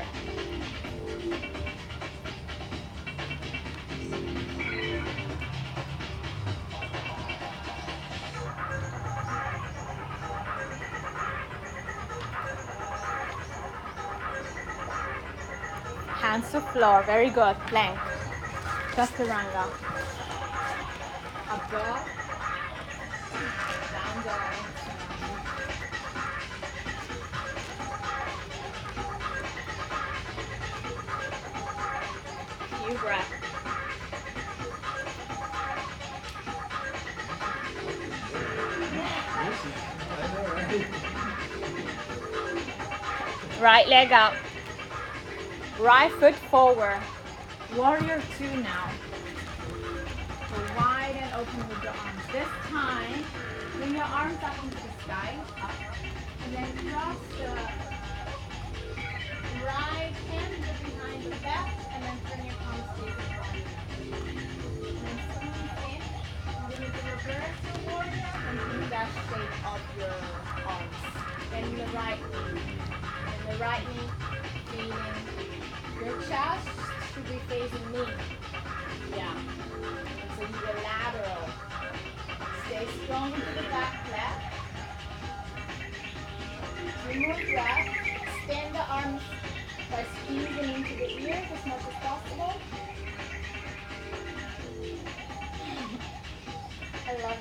[16.19, 17.55] Hands to floor, very good.
[17.67, 17.97] Plank.
[18.95, 19.65] Chaturanga.
[21.49, 22.07] Above.
[23.91, 24.72] Down dog.
[32.93, 33.25] Few breaths.
[43.59, 44.35] Right leg up.
[45.79, 47.01] Right foot forward.
[47.75, 48.91] Warrior two now.
[50.49, 52.21] So wide and open with your arms.
[52.31, 53.25] This time,
[53.77, 55.35] bring your arms up into the sky.
[55.63, 55.71] Up.
[56.45, 57.72] And then cross the
[67.23, 67.41] can
[68.57, 68.97] the
[69.65, 70.17] of your
[70.67, 71.01] arms.
[71.51, 72.61] Then the right knee.
[73.39, 74.09] And the right knee
[74.71, 75.15] feeling
[76.03, 76.67] your chest
[77.13, 78.05] should be facing me.
[79.15, 79.35] Yeah.
[80.21, 81.49] And so you lateral.
[82.67, 84.53] Stay strong into the back left.
[87.13, 87.52] Two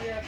[0.03, 0.25] Up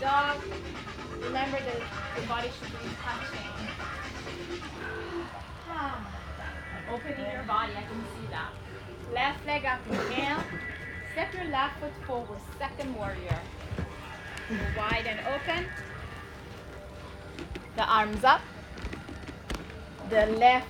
[0.00, 0.36] dog.
[1.22, 1.80] Remember that
[2.16, 3.38] the body should be touching.
[6.92, 8.52] Opening your body, I can see that.
[9.14, 9.78] Left leg up.
[11.12, 13.38] Step your left foot forward, second warrior.
[14.76, 15.68] Wide and open.
[17.76, 18.42] The arms up.
[20.12, 20.68] The left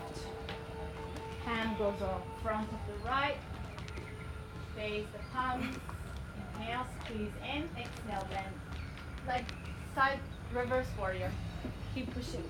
[1.44, 3.34] hand goes off front of the right.
[4.76, 5.76] Face the palms.
[6.54, 7.68] Inhale, squeeze in.
[7.76, 8.54] Exhale, bend.
[9.26, 9.44] Like
[9.96, 10.20] side
[10.54, 11.32] reverse warrior.
[11.92, 12.44] Keep pushing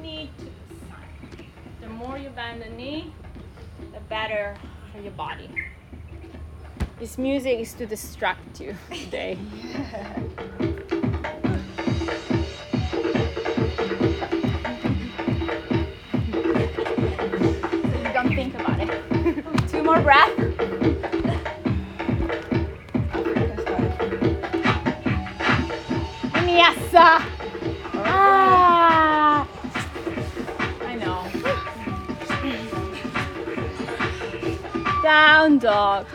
[0.00, 1.46] knee to the side.
[1.80, 3.12] The more you bend the knee,
[3.92, 4.56] the better
[4.92, 5.50] for your body.
[7.00, 9.36] This music is to distract you today.
[10.38, 10.45] so
[35.66, 36.06] Down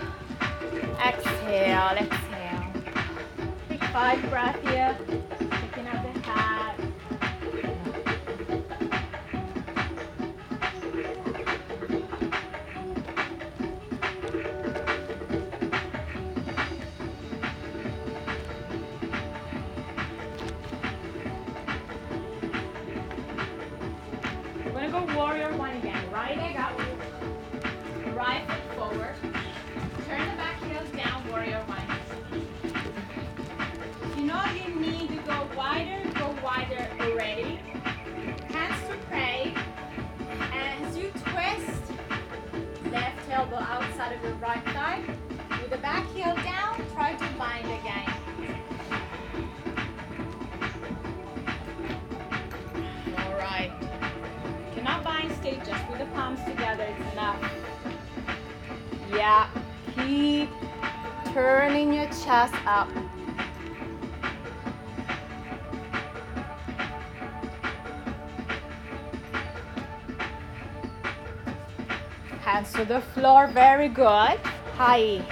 [73.22, 74.40] floor, very good.
[74.82, 75.24] Hi.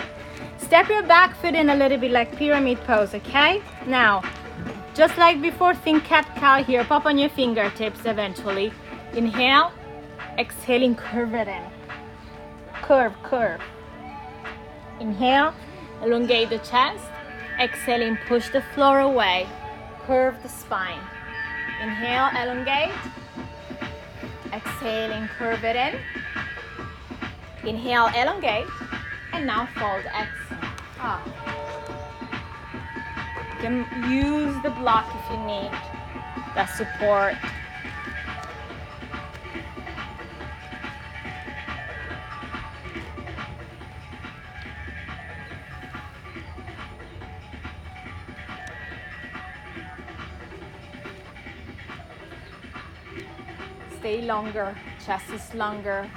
[0.60, 3.64] Step your back foot in a little bit like pyramid pose, okay?
[3.88, 4.22] Now,
[4.94, 6.84] just like before, think cat cow here.
[6.84, 8.72] Pop on your fingertips eventually.
[9.14, 9.72] Inhale,
[10.38, 11.64] exhaling, curve it in.
[12.84, 13.62] Curve, curve.
[15.00, 15.56] Inhale,
[16.04, 17.04] elongate the chest.
[17.60, 19.48] Exhaling, push the floor away.
[20.06, 21.02] Curve the spine.
[21.82, 22.94] Inhale, elongate.
[24.54, 26.00] Exhaling, curve it in.
[27.70, 28.66] Inhale, elongate,
[29.32, 30.58] and now fold, exhale.
[30.98, 31.22] Ah.
[33.52, 35.70] You can use the block if you need,
[36.56, 37.36] the support.
[54.00, 56.10] Stay longer, chest is longer,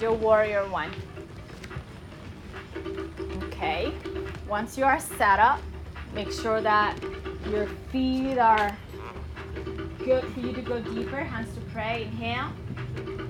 [0.00, 0.90] Your warrior one.
[3.44, 3.92] Okay.
[4.48, 5.60] Once you are set up,
[6.14, 6.98] make sure that
[7.50, 8.74] your feet are
[9.98, 11.18] good for you to go deeper.
[11.18, 12.04] Hands to pray.
[12.04, 12.50] Inhale.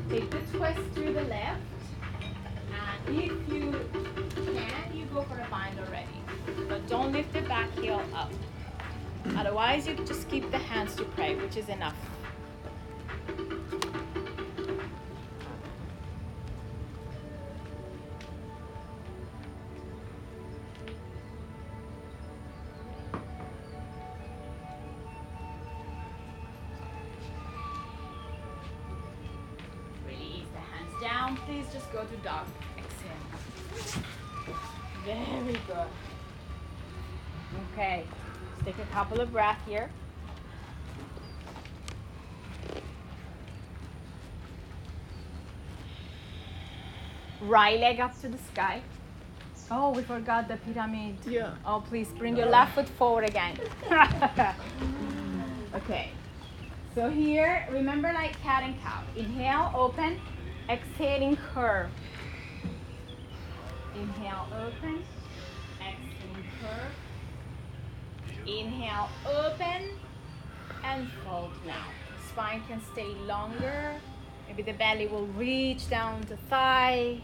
[0.09, 1.61] Take the twist through the left.
[3.07, 3.73] And if you
[4.37, 6.07] can, you go for a bind already.
[6.69, 8.31] But don't lift the back heel up.
[9.37, 11.97] Otherwise, you just keep the hands to pray, which is enough.
[39.71, 39.89] Here.
[47.41, 48.83] Right leg up to the sky.
[49.71, 51.17] Oh, we forgot the pyramid.
[51.25, 51.55] Yeah.
[51.65, 53.57] Oh, please bring your left foot forward again.
[55.75, 56.11] okay.
[56.97, 59.03] So here, remember like cat and cow.
[59.17, 60.21] Inhale, open.
[60.69, 61.91] Exhaling, curve.
[63.95, 65.05] Inhale, open.
[65.79, 66.93] Exhaling, curve.
[68.47, 69.91] Inhale, open.
[70.85, 71.87] And fold now.
[72.31, 74.01] Spine can stay longer.
[74.49, 77.21] Maybe the belly will reach down the thigh.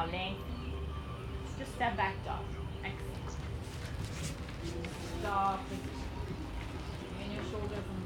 [0.00, 0.36] Now lengthen.
[1.58, 2.44] Just step back dog.
[5.22, 5.90] Dog position.
[7.16, 8.00] Bring your shoulders and.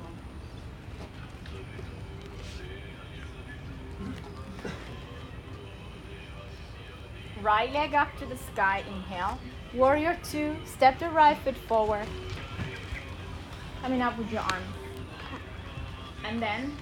[7.43, 9.39] Right leg up to the sky, inhale.
[9.75, 12.07] Warrior two, step the right foot forward.
[13.83, 14.67] Coming up with your arms.
[16.25, 16.77] And then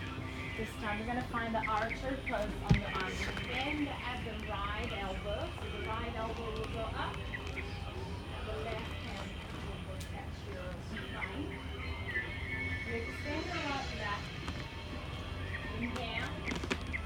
[0.63, 3.19] this time we're gonna find the archer pose on the arms.
[3.51, 5.43] Bend at the right elbow.
[5.59, 7.17] So the right elbow will go up.
[7.51, 9.27] And the left hand
[9.91, 11.51] will catch your spine.
[12.87, 14.23] You extend the right back.
[15.83, 16.31] Inhale.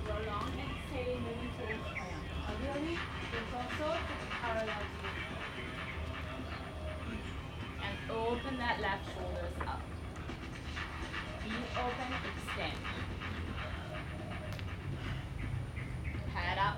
[0.04, 0.52] Roll long.
[0.60, 1.16] Exhale.
[1.24, 2.36] Moving towards triangle.
[2.52, 2.96] Ideally,
[3.32, 3.88] there's also
[4.36, 5.48] parallel to the floor.
[7.88, 9.80] And open that left shoulders up.
[11.40, 12.80] Feet open, extend.
[16.34, 16.76] Head up.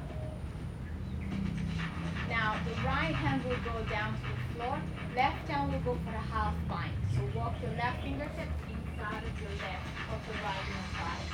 [2.29, 4.79] Now the right hand will go down to the floor.
[5.17, 6.93] Left hand will go for a half bind.
[7.15, 11.27] So walk your left fingertip inside of your left of the right hand side.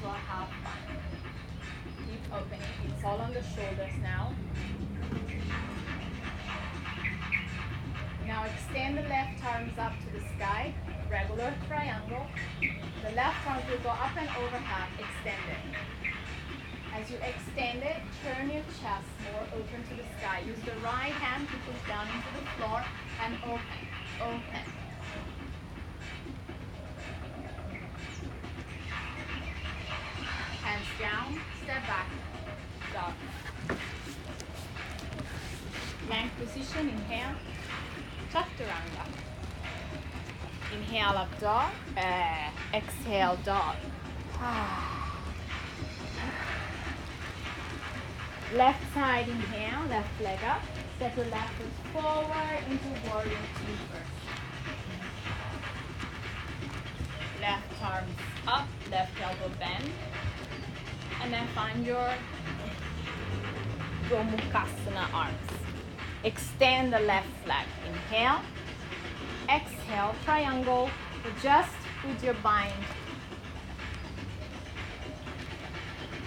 [0.00, 0.98] So a half bind.
[2.08, 2.62] Keep opening.
[2.88, 4.34] It's all on the shoulders now.
[8.26, 10.74] Now extend the left arms up to the sky,
[11.08, 12.26] regular triangle.
[12.60, 15.62] The left arm will go up and overhand, extend it.
[16.94, 20.42] As you extend it, turn your chest more open to the sky.
[20.44, 22.82] Use the right hand to push down into the floor
[23.22, 23.86] and open,
[24.20, 24.66] open.
[30.64, 32.08] Hands down, step back,
[32.92, 33.12] dog.
[36.06, 37.36] Plank position, inhale.
[38.32, 39.04] Chaturanga.
[40.74, 41.72] Inhale up dog.
[41.96, 43.76] Uh, exhale dog.
[48.54, 50.60] left side inhale, left leg up.
[50.96, 54.10] Step your left foot forward into warrior two first.
[57.40, 58.10] Left arms
[58.48, 59.92] up, left elbow bend.
[61.22, 62.12] And then find your
[64.08, 65.38] Gomukhasana arms.
[66.24, 67.66] Extend the left leg.
[67.86, 68.40] Inhale.
[69.48, 70.90] Exhale, triangle.
[71.24, 71.74] Adjust
[72.06, 72.72] with your bind.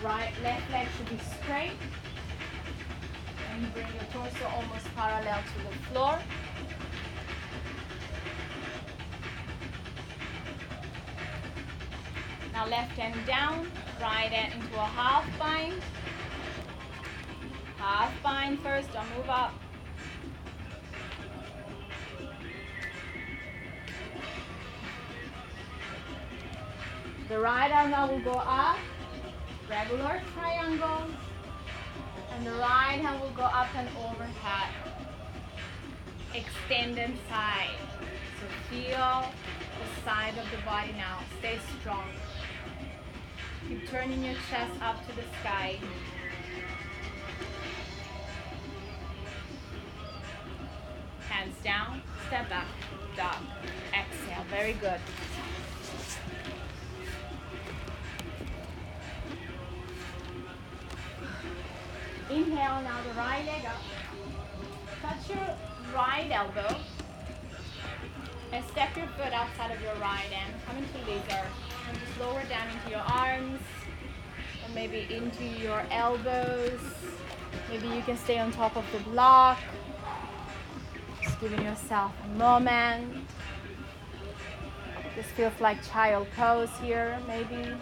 [0.03, 1.77] right left leg should be straight.
[3.51, 6.19] And you bring your torso almost parallel to the floor.
[12.53, 13.67] Now left hand down,
[14.01, 15.81] right hand into a half bind.
[17.77, 19.60] Half bind first, don't move up.
[27.31, 28.77] The right arm now will go up,
[29.69, 31.07] regular triangle,
[32.33, 34.69] and the right hand will go up and overhead.
[36.35, 37.69] Extended side.
[38.37, 39.31] So feel
[39.79, 41.19] the side of the body now.
[41.39, 42.09] Stay strong.
[43.69, 45.79] Keep turning your chest up to the sky.
[51.29, 52.67] Hands down, step back,
[53.15, 53.37] dog.
[53.93, 54.99] Exhale, very good.
[62.31, 63.75] Inhale now the right leg up.
[65.01, 65.55] Touch your
[65.93, 66.77] right elbow.
[68.53, 70.53] And step your foot outside of your right hand.
[70.65, 71.51] Come into lizard.
[71.89, 73.59] And just lower down into your arms.
[74.63, 76.79] Or maybe into your elbows.
[77.69, 79.59] Maybe you can stay on top of the block.
[81.21, 83.27] Just giving yourself a moment.
[85.17, 87.75] This feels like child pose here, maybe.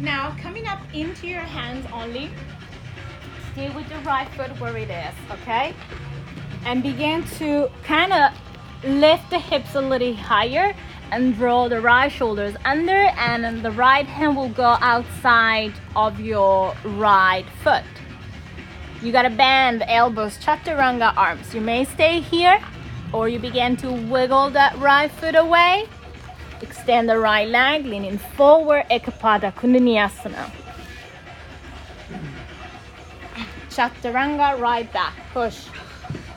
[0.00, 2.30] Now, coming up into your hands only,
[3.52, 5.74] stay with your right foot where it is, okay?
[6.64, 8.32] And begin to kind of
[8.82, 10.74] lift the hips a little higher
[11.10, 16.74] and draw the right shoulders under and the right hand will go outside of your
[16.84, 17.84] right foot.
[19.02, 21.54] You gotta bend the elbows, chaturanga arms.
[21.54, 22.58] You may stay here
[23.12, 25.88] or you begin to wiggle that right foot away
[26.90, 30.50] Extend the right leg, leaning forward, Ekapada Koundinyasana.
[33.68, 35.66] Chaturanga, right back, push.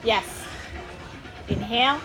[0.04, 0.44] Yes.
[1.48, 2.00] Inhale.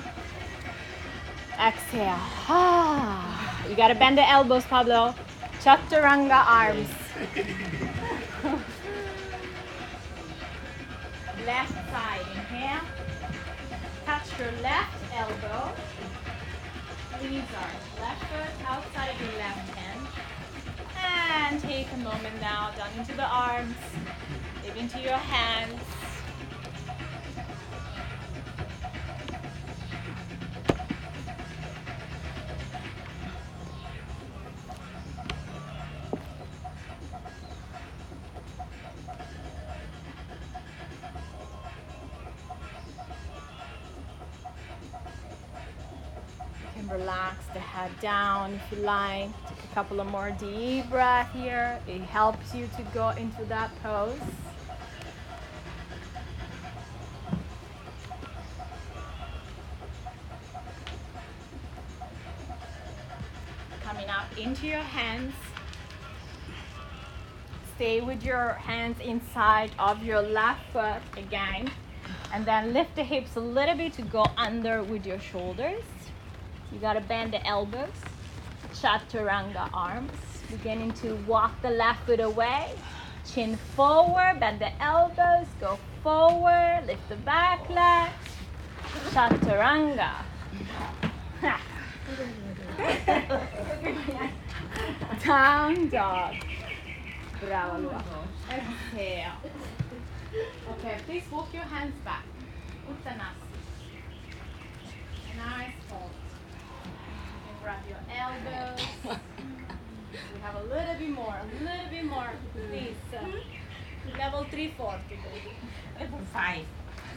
[1.60, 2.16] Exhale.
[2.48, 3.66] Ah.
[3.68, 5.14] You gotta bend the elbows, Pablo.
[5.60, 6.88] Chaturanga arms.
[11.44, 12.80] left side, inhale.
[14.06, 15.74] Touch your left elbow.
[17.22, 17.42] These
[18.00, 20.06] left foot outside of left hand.
[21.50, 23.74] And take a moment now down into the arms,
[24.64, 25.80] dip into your hands.
[48.08, 49.28] Down if you like.
[49.48, 51.78] Take a couple of more deep breath here.
[51.86, 54.18] It helps you to go into that pose.
[63.82, 65.34] Coming up into your hands.
[67.76, 71.70] Stay with your hands inside of your left foot again.
[72.32, 75.84] And then lift the hips a little bit to go under with your shoulders.
[76.72, 77.88] You gotta bend the elbows.
[78.72, 80.12] Chaturanga arms.
[80.50, 82.72] Beginning to walk the left foot away.
[83.26, 88.10] Chin forward, bend the elbows, go forward, lift the back leg.
[89.10, 90.10] Chaturanga.
[95.24, 96.34] Down dog.
[97.40, 98.02] Bravo.
[98.50, 99.32] Exhale.
[100.70, 102.24] Okay, please walk your hands back.
[102.88, 103.28] Uttanasana.
[105.36, 106.10] Nice hold.
[107.68, 108.80] Grab your elbows.
[110.32, 112.96] We have a little bit more, a little bit more, please.
[113.14, 115.52] Uh, level three, four today.
[116.00, 116.64] Level five.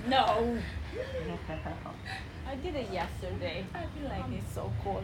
[0.09, 0.59] No.
[2.49, 3.63] I did it yesterday.
[3.73, 5.01] I feel like it's so cool.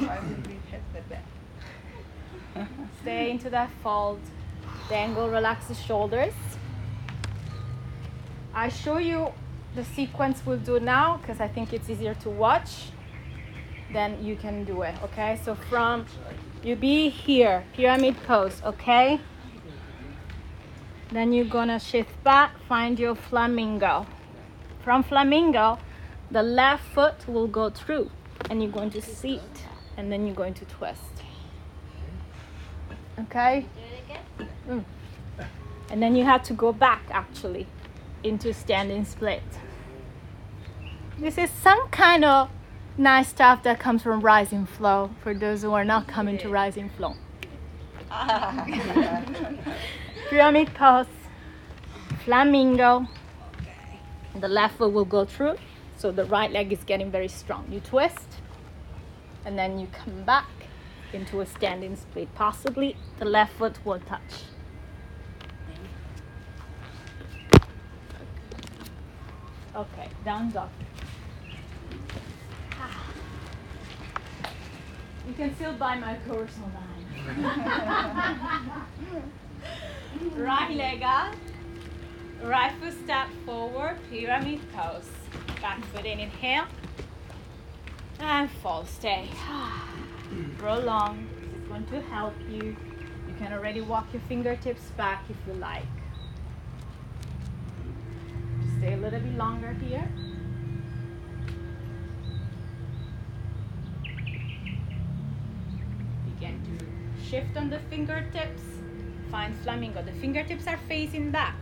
[0.00, 2.68] Why would we hit the back?
[3.02, 4.18] Stay into that fold.
[4.88, 6.34] Dangle, relax the shoulders.
[8.52, 9.30] I show you
[9.76, 12.90] the sequence we'll do now because I think it's easier to watch.
[13.92, 15.38] Then you can do it, okay?
[15.44, 16.06] So from
[16.62, 19.20] you be here, pyramid pose, okay?
[21.10, 24.06] Then you're gonna shift back, find your flamingo.
[24.84, 25.78] From flamingo,
[26.30, 28.10] the left foot will go through
[28.50, 29.64] and you're going to seat
[29.96, 31.22] and then you're going to twist.
[33.18, 33.66] Okay?
[34.68, 34.84] Mm.
[35.90, 37.66] And then you have to go back actually
[38.22, 39.42] into standing split.
[41.18, 42.50] This is some kind of
[42.98, 46.90] nice stuff that comes from Rising Flow for those who are not coming to Rising
[46.90, 47.14] Flow.
[48.10, 48.66] Ah.
[50.30, 51.06] Pyramid pose,
[52.24, 53.06] flamingo.
[54.38, 55.56] The left foot will go through,
[55.96, 57.66] so the right leg is getting very strong.
[57.70, 58.36] You twist,
[59.44, 60.48] and then you come back
[61.12, 62.34] into a standing split.
[62.34, 64.20] Possibly the left foot will touch.
[69.74, 70.70] Okay, down dog.
[75.28, 76.98] You can still buy my course online.
[80.34, 81.34] right leg up,
[82.42, 85.10] right foot step forward, pyramid pose.
[85.60, 86.64] Back foot in, inhale,
[88.20, 89.28] and fall, stay.
[90.58, 92.74] Prolong, this is going to help you.
[93.28, 95.84] You can already walk your fingertips back if you like.
[98.78, 100.08] Stay a little bit longer here.
[106.38, 108.62] Begin to shift on the fingertips.
[109.30, 110.02] Find flamingo.
[110.02, 111.56] The fingertips are facing back.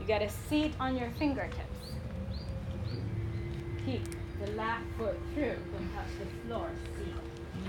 [0.00, 1.92] You gotta sit on your fingertips.
[3.84, 4.04] Keep
[4.40, 5.56] the left foot through.
[5.72, 6.70] Don't touch the floor.
[6.96, 7.12] See.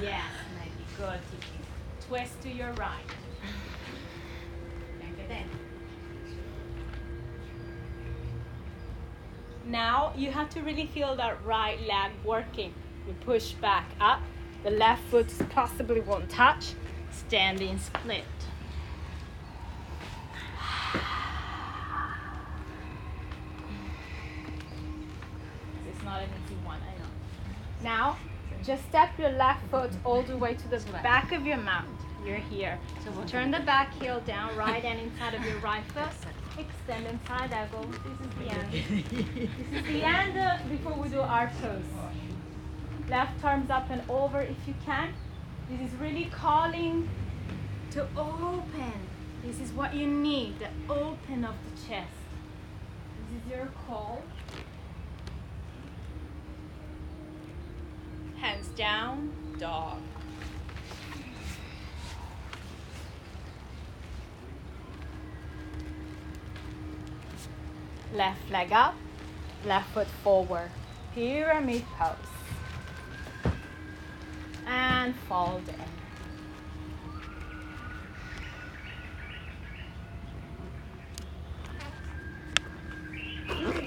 [0.02, 0.24] Yes,
[0.58, 1.20] maybe good.
[2.08, 3.04] Twist to your right.
[9.66, 12.74] Now you have to really feel that right leg working.
[13.06, 14.22] You push back up.
[14.64, 16.74] The left foot possibly won't touch.
[17.12, 18.24] Standing split.
[25.90, 27.10] It's not an easy one, I know.
[27.84, 28.18] Now,
[28.64, 31.86] just step your left foot all the way to the back of your mat.
[32.26, 32.78] You're here.
[33.28, 36.10] Turn the back heel down, right and inside of your right foot.
[36.60, 37.88] Extend inside elbow.
[37.90, 38.72] This is the end.
[39.72, 41.84] this is the end uh, before we do our pose.
[43.10, 45.14] Left arms up and over if you can.
[45.70, 47.10] This is really calling
[47.92, 48.94] to open.
[49.46, 52.12] This is what you need, the open of the chest.
[53.32, 54.24] This is your call.
[58.36, 60.00] Hands down, dog.
[68.14, 68.96] Left leg up,
[69.66, 70.72] left foot forward.
[71.14, 72.37] Pyramid pose.
[74.68, 75.76] And fold in.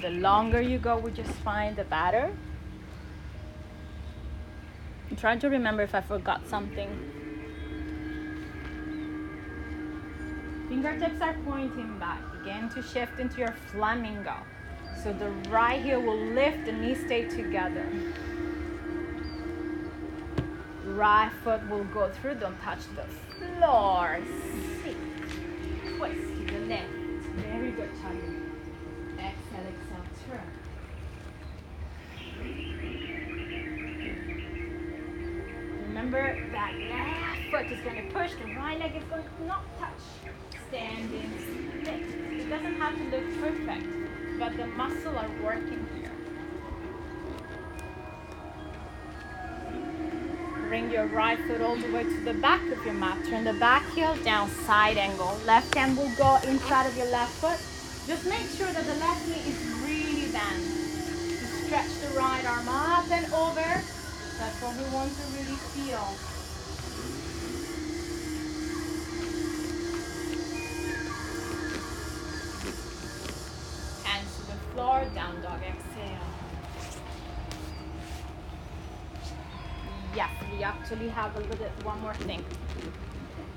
[0.01, 2.31] The longer you go with your spine, the better.
[5.09, 6.89] I'm trying to remember if I forgot something.
[10.67, 12.19] Fingertips are pointing back.
[12.39, 14.35] Begin to shift into your flamingo.
[15.03, 17.85] So the right heel will lift, the knees stay together.
[21.01, 23.01] Right foot will go through, don't touch the
[23.57, 24.19] floor.
[24.83, 24.95] Sit.
[25.97, 26.93] Twist to the left.
[27.37, 28.37] Very good, Charlie.
[29.17, 30.47] Exhale, exhale, turn.
[35.87, 39.63] Remember that left foot is going to push, the right leg is going to not
[39.79, 40.03] touch.
[40.69, 41.31] Standing
[41.81, 42.05] split.
[42.41, 43.87] It doesn't have to look perfect,
[44.37, 45.83] but the muscle are working
[50.71, 53.17] Bring your right foot all the way to the back of your mat.
[53.25, 55.37] Turn the back heel down, side angle.
[55.45, 57.59] Left hand will go inside of your left foot.
[58.07, 60.63] Just make sure that the left knee is really bent.
[61.67, 63.67] Stretch the right arm up and over.
[64.39, 66.07] That's what we want to really feel.
[80.91, 82.43] Actually have a little bit one more thing.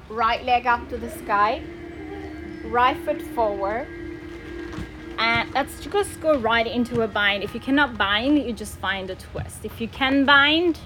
[0.09, 1.63] Right leg up to the sky,
[2.65, 3.89] right foot forward,
[5.19, 7.43] and let's just go right into a bind.
[7.43, 9.65] If you cannot bind, you just find a twist.
[9.65, 10.79] If you can bind,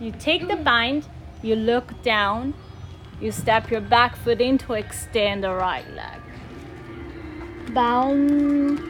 [0.00, 1.06] you take the bind,
[1.42, 2.54] you look down,
[3.20, 6.20] you step your back foot in to extend the right leg.
[7.72, 8.80] Bound,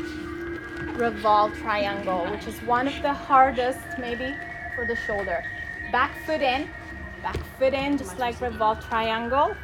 [0.96, 4.34] revolve triangle, which is one of the hardest maybe
[4.74, 5.44] for the shoulder.
[5.90, 6.68] Back foot in,
[7.22, 9.54] back foot in, just like revolve triangle.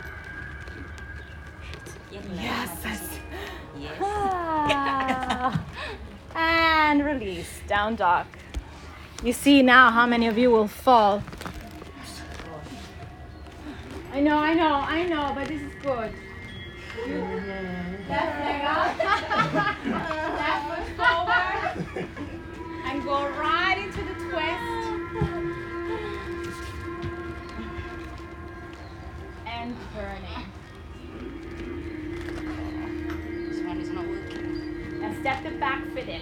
[2.10, 3.18] Yes, yes.
[3.78, 3.98] Yes.
[6.36, 6.90] Ah.
[6.90, 8.26] and release, down dog.
[9.22, 11.22] You see now how many of you will fall.
[14.12, 16.12] I know, I know, I know, but this is good.
[18.08, 18.98] Left leg up.
[20.44, 22.08] Left foot forward.
[22.86, 24.73] And go right into the twist.
[29.64, 30.44] And turning.
[33.48, 35.00] This one is not working.
[35.02, 36.20] And step the back foot in.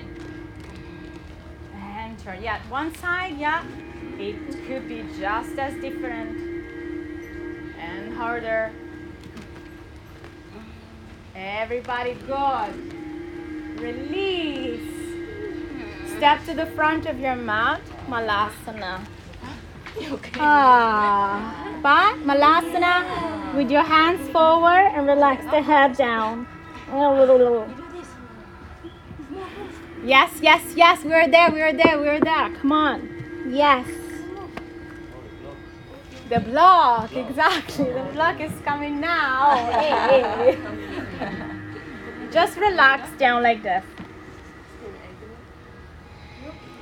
[1.75, 2.41] And turn.
[2.41, 3.65] Yeah, one side, yeah.
[4.17, 4.37] It
[4.69, 6.39] could be just as different
[7.81, 8.71] and harder.
[11.35, 12.73] Everybody good.
[13.81, 14.89] Release.
[16.17, 17.81] Step to the front of your mat.
[18.07, 19.01] Malasana.
[20.13, 20.41] Okay.
[20.41, 21.62] Ah.
[21.83, 26.47] But Malasana with your hands forward and relax the head down.
[30.05, 31.03] Yes, yes, yes.
[31.05, 31.51] We're there.
[31.51, 31.99] We're there.
[31.99, 32.51] We're there.
[32.61, 33.09] Come on.
[33.51, 33.87] Yes.
[36.29, 37.93] The block, exactly.
[37.93, 39.57] The block is coming now.
[42.31, 43.85] Just relax down like this.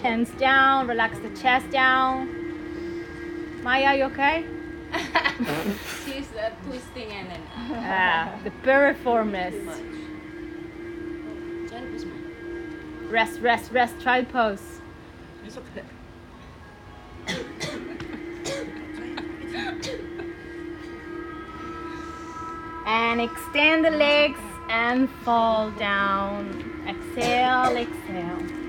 [0.03, 0.87] Hands down.
[0.87, 2.29] Relax the chest down.
[3.63, 4.45] Maya, you okay?
[6.05, 7.43] She's uh, twisting and then.
[7.73, 9.55] Ah, the piriformis.
[11.69, 13.11] Jangan twist mah.
[13.11, 13.95] Rest, rest, rest.
[14.01, 14.81] Child pose.
[15.45, 15.85] It's okay.
[22.87, 26.85] And extend the legs and fall down.
[26.89, 28.60] Exhale, exhale.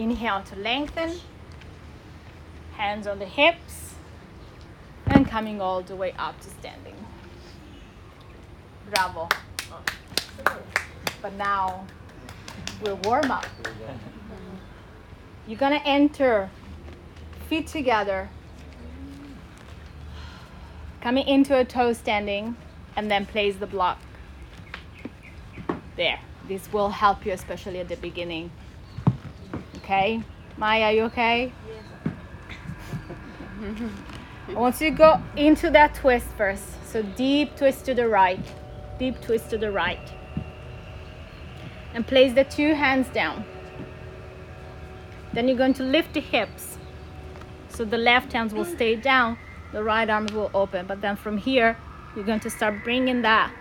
[0.00, 1.20] Inhale to lengthen.
[2.76, 3.94] Hands on the hips.
[5.06, 6.94] And coming all the way up to standing.
[8.90, 9.28] Bravo.
[11.20, 11.86] But now
[12.80, 13.44] we'll warm up.
[15.46, 16.48] You're gonna enter
[17.48, 18.30] feet together,
[21.02, 22.56] coming into a toe standing,
[22.96, 23.98] and then place the block.
[25.96, 26.20] There.
[26.48, 28.50] This will help you, especially at the beginning.
[29.90, 30.22] Okay?
[30.56, 31.52] Maya, you okay?
[31.66, 32.14] Yes.
[34.48, 36.62] I want you to go into that twist first.
[36.86, 38.38] So deep twist to the right,
[39.00, 40.12] deep twist to the right.
[41.92, 43.44] And place the two hands down.
[45.32, 46.78] Then you're going to lift the hips.
[47.68, 49.38] So the left hands will stay down,
[49.72, 50.86] the right arms will open.
[50.86, 51.76] But then from here,
[52.14, 53.52] you're going to start bringing that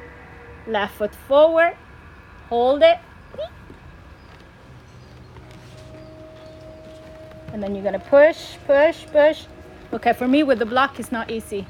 [0.68, 1.76] left foot forward.
[2.50, 3.00] Hold it.
[7.54, 9.46] And then you're going to push, push, push.
[9.92, 11.66] Okay, for me with the block it's not easy.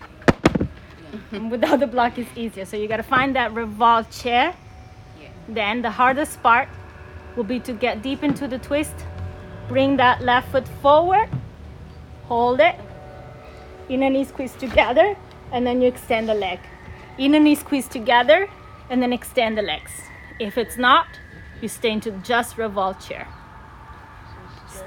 [1.50, 2.66] Without the block it's easier.
[2.66, 4.54] So you gotta find that revolve chair.
[5.22, 5.30] Yeah.
[5.48, 6.68] Then the hardest part
[7.38, 8.94] will be to get deep into the twist.
[9.70, 11.30] Bring that left foot forward.
[12.26, 12.76] Hold it.
[13.88, 15.16] In Inner knee squeeze together.
[15.54, 16.60] And then you extend the leg.
[17.18, 18.50] In Inner knee squeeze together.
[18.90, 19.92] And then extend the legs.
[20.40, 21.08] If it's not,
[21.62, 23.28] you stay into just revolve chair.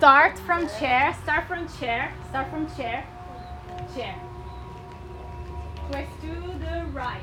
[0.02, 3.06] Start from chair, start from chair, start from chair,
[3.94, 4.20] chair.
[5.88, 7.20] Twist to the right.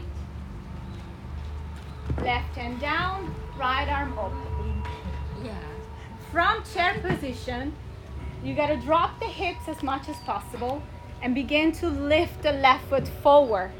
[2.24, 4.82] Left hand down, right arm open.
[5.44, 5.60] Yeah.
[6.32, 7.74] From chair position,
[8.46, 10.82] you gotta drop the hips as much as possible
[11.22, 13.72] and begin to lift the left foot forward.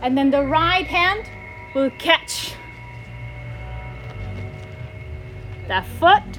[0.00, 1.28] And then the right hand
[1.74, 2.54] will catch
[5.66, 6.29] that foot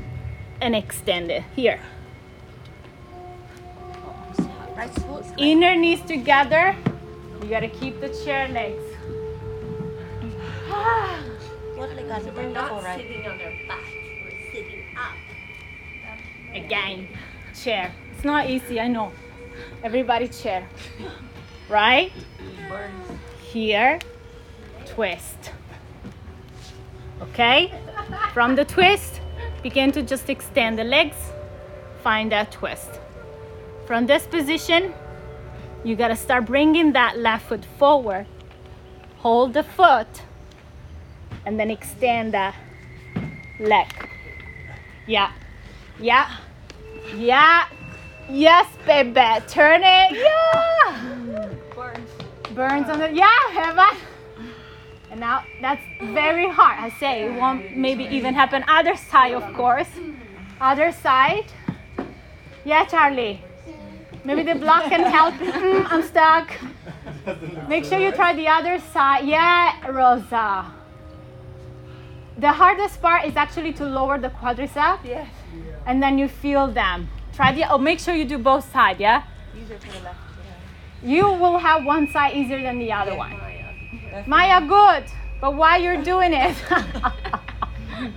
[0.62, 1.80] and extend it here.
[5.38, 6.76] Inner knees together.
[7.42, 8.84] You gotta keep the chair legs.
[11.76, 12.36] What like that?
[12.36, 13.86] We're not sitting on our back.
[14.24, 15.16] We're sitting up.
[16.54, 17.08] Again,
[17.56, 17.92] chair.
[18.14, 19.12] It's not easy, I know.
[19.84, 20.68] Everybody chair.
[21.70, 22.12] Right?
[23.52, 24.00] Here,
[24.86, 25.52] twist.
[27.22, 27.74] Okay?
[28.34, 29.21] From the twist,
[29.64, 31.18] begin to just extend the legs.
[32.04, 33.00] Find that twist.
[33.86, 34.94] From this position,
[35.84, 38.26] you gotta start bringing that left foot forward.
[39.18, 40.22] Hold the foot
[41.46, 42.56] and then extend that
[43.60, 43.88] leg.
[45.08, 45.32] Yeah.
[46.00, 46.38] Yeah.
[47.16, 47.68] Yeah.
[48.30, 49.44] Yes, baby.
[49.48, 50.12] Turn it.
[50.12, 51.50] Yeah.
[51.76, 52.10] Burns
[52.54, 53.98] burns on the yeah, Evan.
[55.12, 56.80] And now that's very hard.
[56.80, 58.64] I say it won't maybe even happen.
[58.68, 59.90] Other side, of course.
[60.62, 61.52] Other side.
[62.64, 63.44] Yeah, Charlie.
[64.24, 65.34] Maybe the block can help.
[65.34, 66.50] Mm, I'm stuck.
[67.68, 69.28] Make sure you try the other side.
[69.28, 70.72] Yeah, Rosa.
[72.38, 75.00] The hardest part is actually to lower the quadricep.
[75.04, 75.28] Yes.
[75.86, 77.10] And then you feel them.
[77.34, 77.70] Try the.
[77.70, 79.00] Oh, make sure you do both sides.
[79.00, 79.24] Yeah.
[79.58, 80.20] Easier for the left.
[81.04, 83.51] You will have one side easier than the other one.
[84.12, 84.28] Left.
[84.28, 85.06] Maya, good.
[85.40, 86.56] But why you're doing it?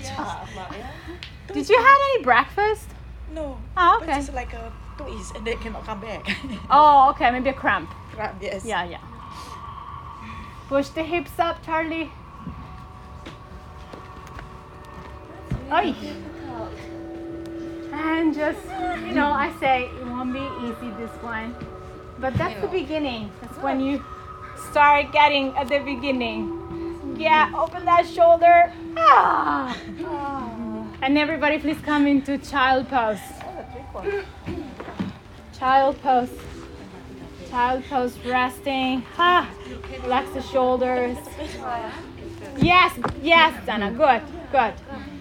[0.00, 0.86] Yeah, Maya.
[1.52, 2.88] Did you have any breakfast?
[3.32, 3.58] No.
[3.76, 4.18] Oh, But okay.
[4.18, 6.26] just like a twist and then cannot come back.
[6.70, 7.30] Oh, okay.
[7.30, 7.90] Maybe a cramp.
[8.14, 8.64] Crap, yes.
[8.64, 9.00] Yeah, yeah.
[10.68, 12.10] Push the hips up, Charlie.
[15.72, 15.94] Oi.
[17.92, 18.64] And just,
[19.06, 21.54] you know, I say it won't be easy this one.
[22.18, 23.30] But that's the beginning.
[23.40, 24.02] That's when you
[24.78, 27.16] start getting at the beginning.
[27.18, 28.72] Yeah, open that shoulder.
[28.96, 29.76] Ah.
[31.02, 33.18] And everybody please come into child pose.
[35.58, 36.30] Child pose.
[37.50, 39.02] Child pose, resting.
[39.18, 39.50] Ah,
[40.04, 41.18] relax the shoulders.
[42.58, 43.90] Yes, yes, Dana.
[43.90, 44.22] Good,
[44.52, 44.74] good.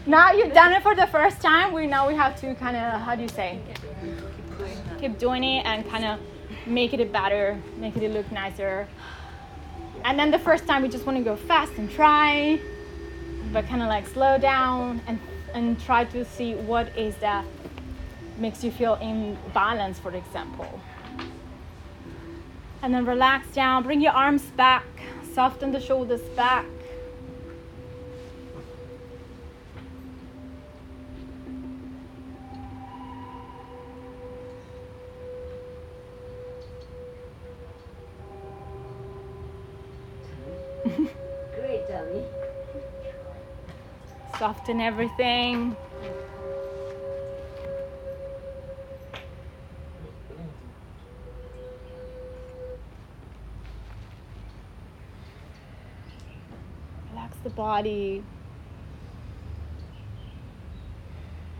[0.05, 1.73] Now you've done it for the first time.
[1.73, 3.57] We now we have to kind of how do you say?
[4.99, 6.19] Keep doing it and kind of
[6.67, 8.87] make it better, make it look nicer.
[10.03, 12.59] And then the first time we just want to go fast and try,
[13.51, 15.19] but kind of like slow down and
[15.53, 17.45] and try to see what is that
[18.37, 20.79] makes you feel in balance, for example.
[22.81, 24.85] And then relax down, bring your arms back,
[25.33, 26.65] soften the shoulders back.
[40.87, 42.23] Great, Jelly.
[44.39, 45.75] Soften everything.
[57.09, 58.23] Relax the body.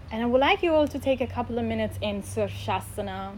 [0.10, 3.38] And I would like you all to take a couple of minutes in Sirshasana.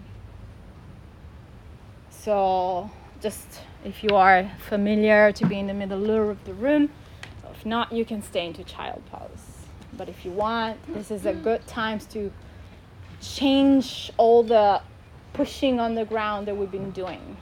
[2.11, 6.89] So, just if you are familiar to be in the middle of the room,
[7.51, 9.29] if not, you can stay into child pose.
[9.93, 12.31] But if you want, this is a good time to
[13.21, 14.81] change all the
[15.33, 17.37] pushing on the ground that we've been doing.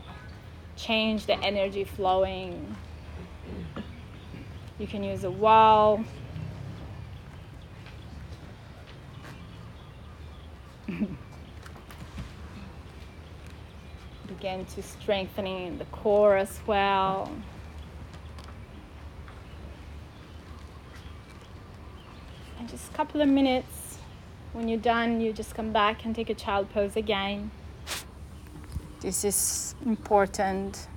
[0.76, 2.76] Change the energy flowing.
[4.80, 6.04] You can use a wall.
[14.28, 17.32] Begin to strengthening the core as well.
[22.60, 23.98] And just a couple of minutes.
[24.54, 27.52] When you're done, you just come back and take a child pose again.
[29.00, 30.88] This is important.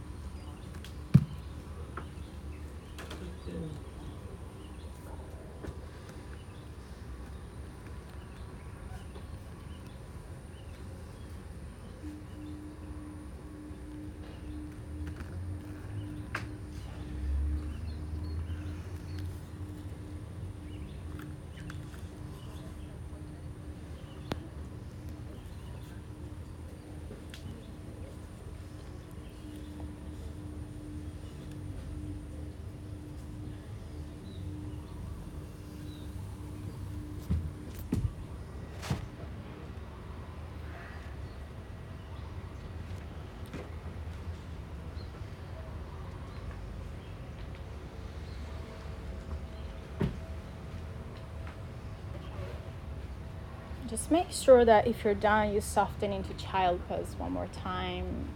[53.91, 58.29] Just make sure that if you're done, you soften into child pose one more time.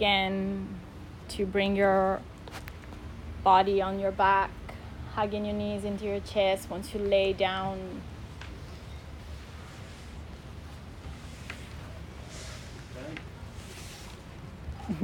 [0.00, 0.66] Begin
[1.28, 2.22] to bring your
[3.44, 4.50] body on your back,
[5.12, 8.00] hugging your knees into your chest once you lay down.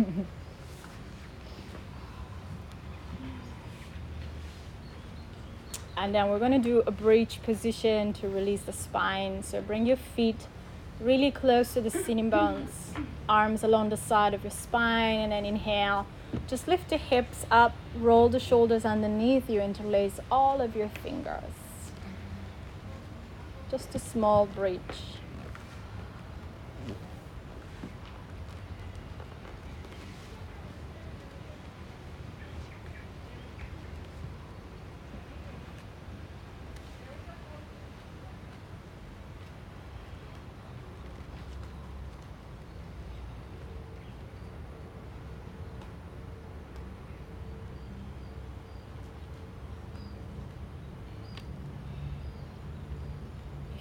[5.99, 9.43] and then we're going to do a bridge position to release the spine.
[9.43, 10.47] So bring your feet
[10.99, 12.86] really close to the sitting bones,
[13.29, 16.07] arms along the side of your spine, and then inhale.
[16.47, 21.55] Just lift the hips up, roll the shoulders underneath you, interlace all of your fingers.
[23.71, 25.16] Just a small bridge.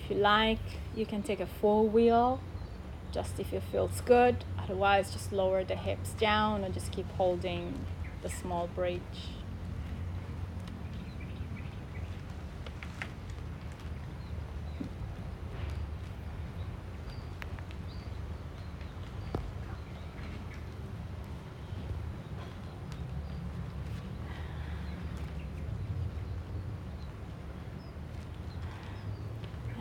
[0.06, 0.60] If you like,
[0.96, 2.40] you can take a full wheel
[3.12, 4.46] just if it feels good.
[4.60, 7.88] Otherwise, just lower the hips down and just keep holding
[8.22, 9.02] the small bridge.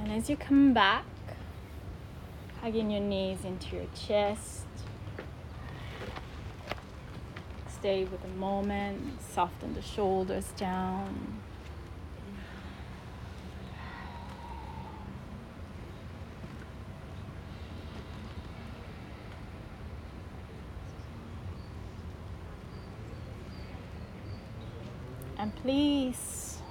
[0.04, 1.04] And as you come back,
[2.62, 4.64] hugging your knees into your chest,
[7.68, 11.42] stay with the moment, soften the shoulders down.
[25.36, 26.62] And please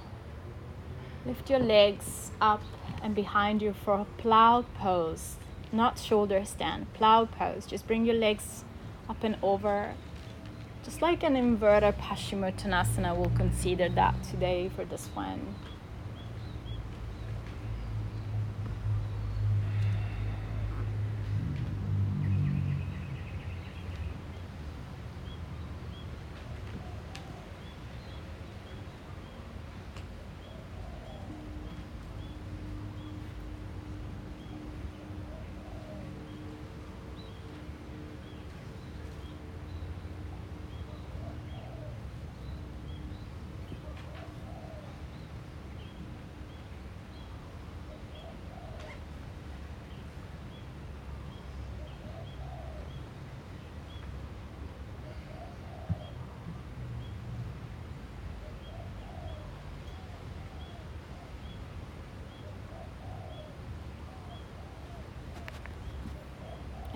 [1.24, 2.60] lift your legs up
[3.04, 5.36] and behind you for a plow pose,
[5.70, 7.66] not shoulder stand, plow pose.
[7.66, 8.64] Just bring your legs
[9.10, 9.92] up and over,
[10.82, 13.14] just like an inverted Paschimottanasana.
[13.14, 15.54] We'll consider that today for this one.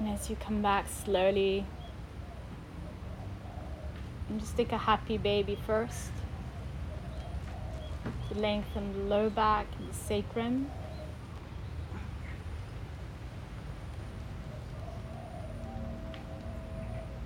[0.08, 1.66] As you come back slowly,
[4.28, 6.10] and just take a happy baby first
[8.28, 10.70] to lengthen the low back and the sacrum.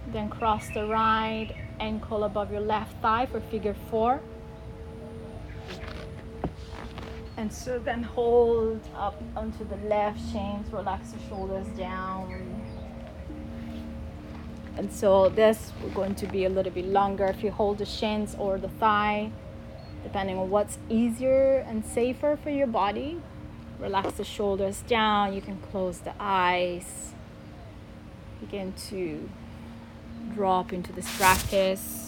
[0.09, 4.20] Then cross the right ankle above your left thigh for figure four.
[7.36, 12.61] And so then hold up onto the left shins, relax the shoulders down.
[14.77, 17.85] And so this we're going to be a little bit longer if you hold the
[17.85, 19.31] shins or the thigh,
[20.03, 23.20] depending on what's easier and safer for your body.
[23.78, 25.35] Relax the shoulders down.
[25.35, 27.12] You can close the eyes.
[28.40, 29.28] Begin to
[30.35, 32.01] drop into this practice.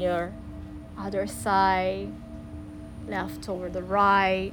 [0.00, 0.32] Your
[0.98, 2.12] other side
[3.08, 4.52] left over the right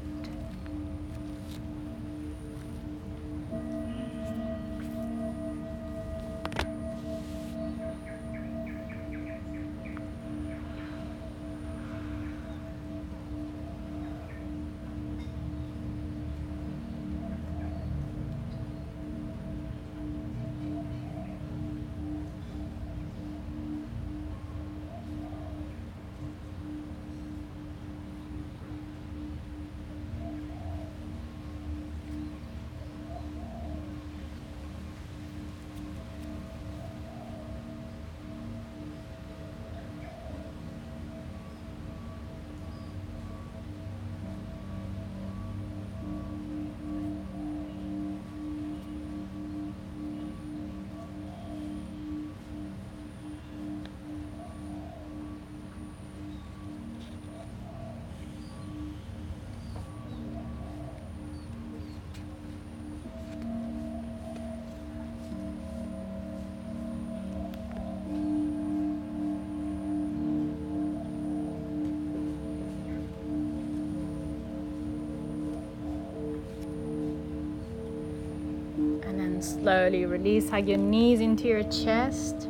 [79.59, 82.47] slowly release, hug your knees into your chest.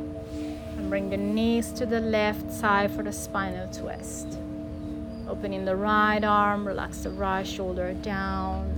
[0.76, 4.38] And bring the knees to the left side for the spinal twist.
[5.28, 8.77] Opening the right arm, relax the right shoulder down.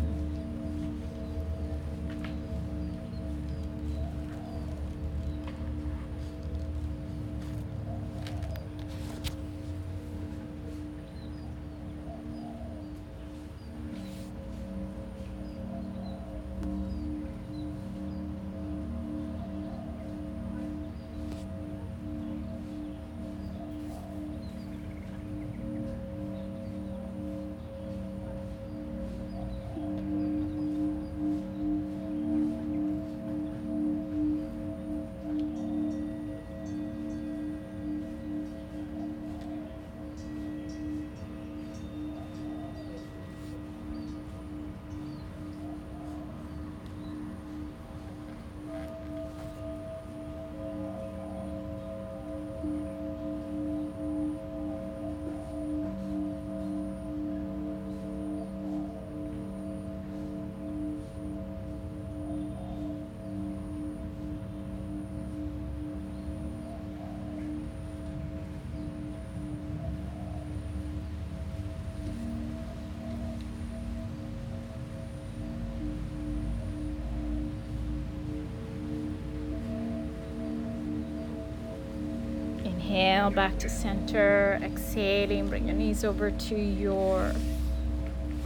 [83.35, 84.59] Back to center.
[84.63, 87.33] Exhaling, bring your knees over to your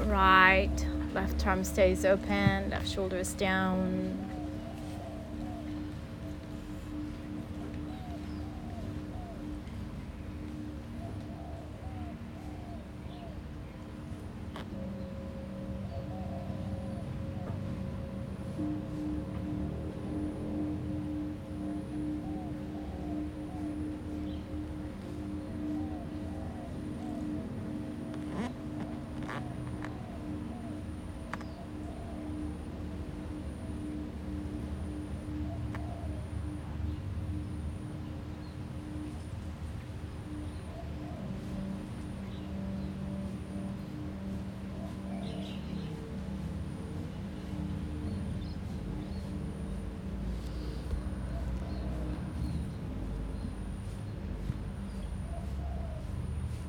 [0.05, 0.70] right.
[1.12, 4.20] Left arm stays open, left shoulder is down.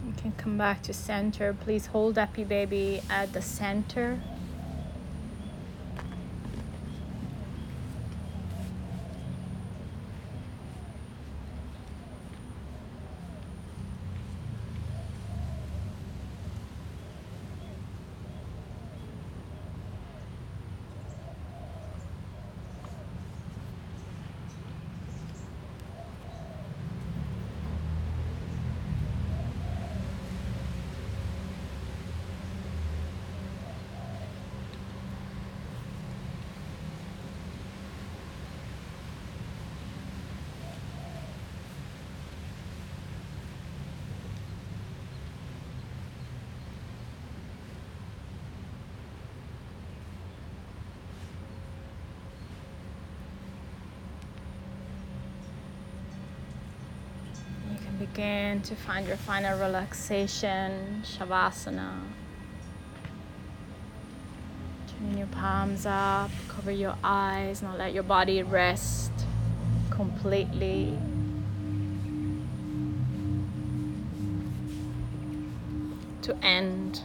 [0.05, 1.53] You can come back to center.
[1.53, 4.21] Please hold Happy Baby at the center.
[57.71, 61.99] You can begin to find your final relaxation, Shavasana.
[64.87, 69.11] Turn your palms up, cover your eyes, now let your body rest
[69.91, 70.97] completely.
[76.23, 77.01] To end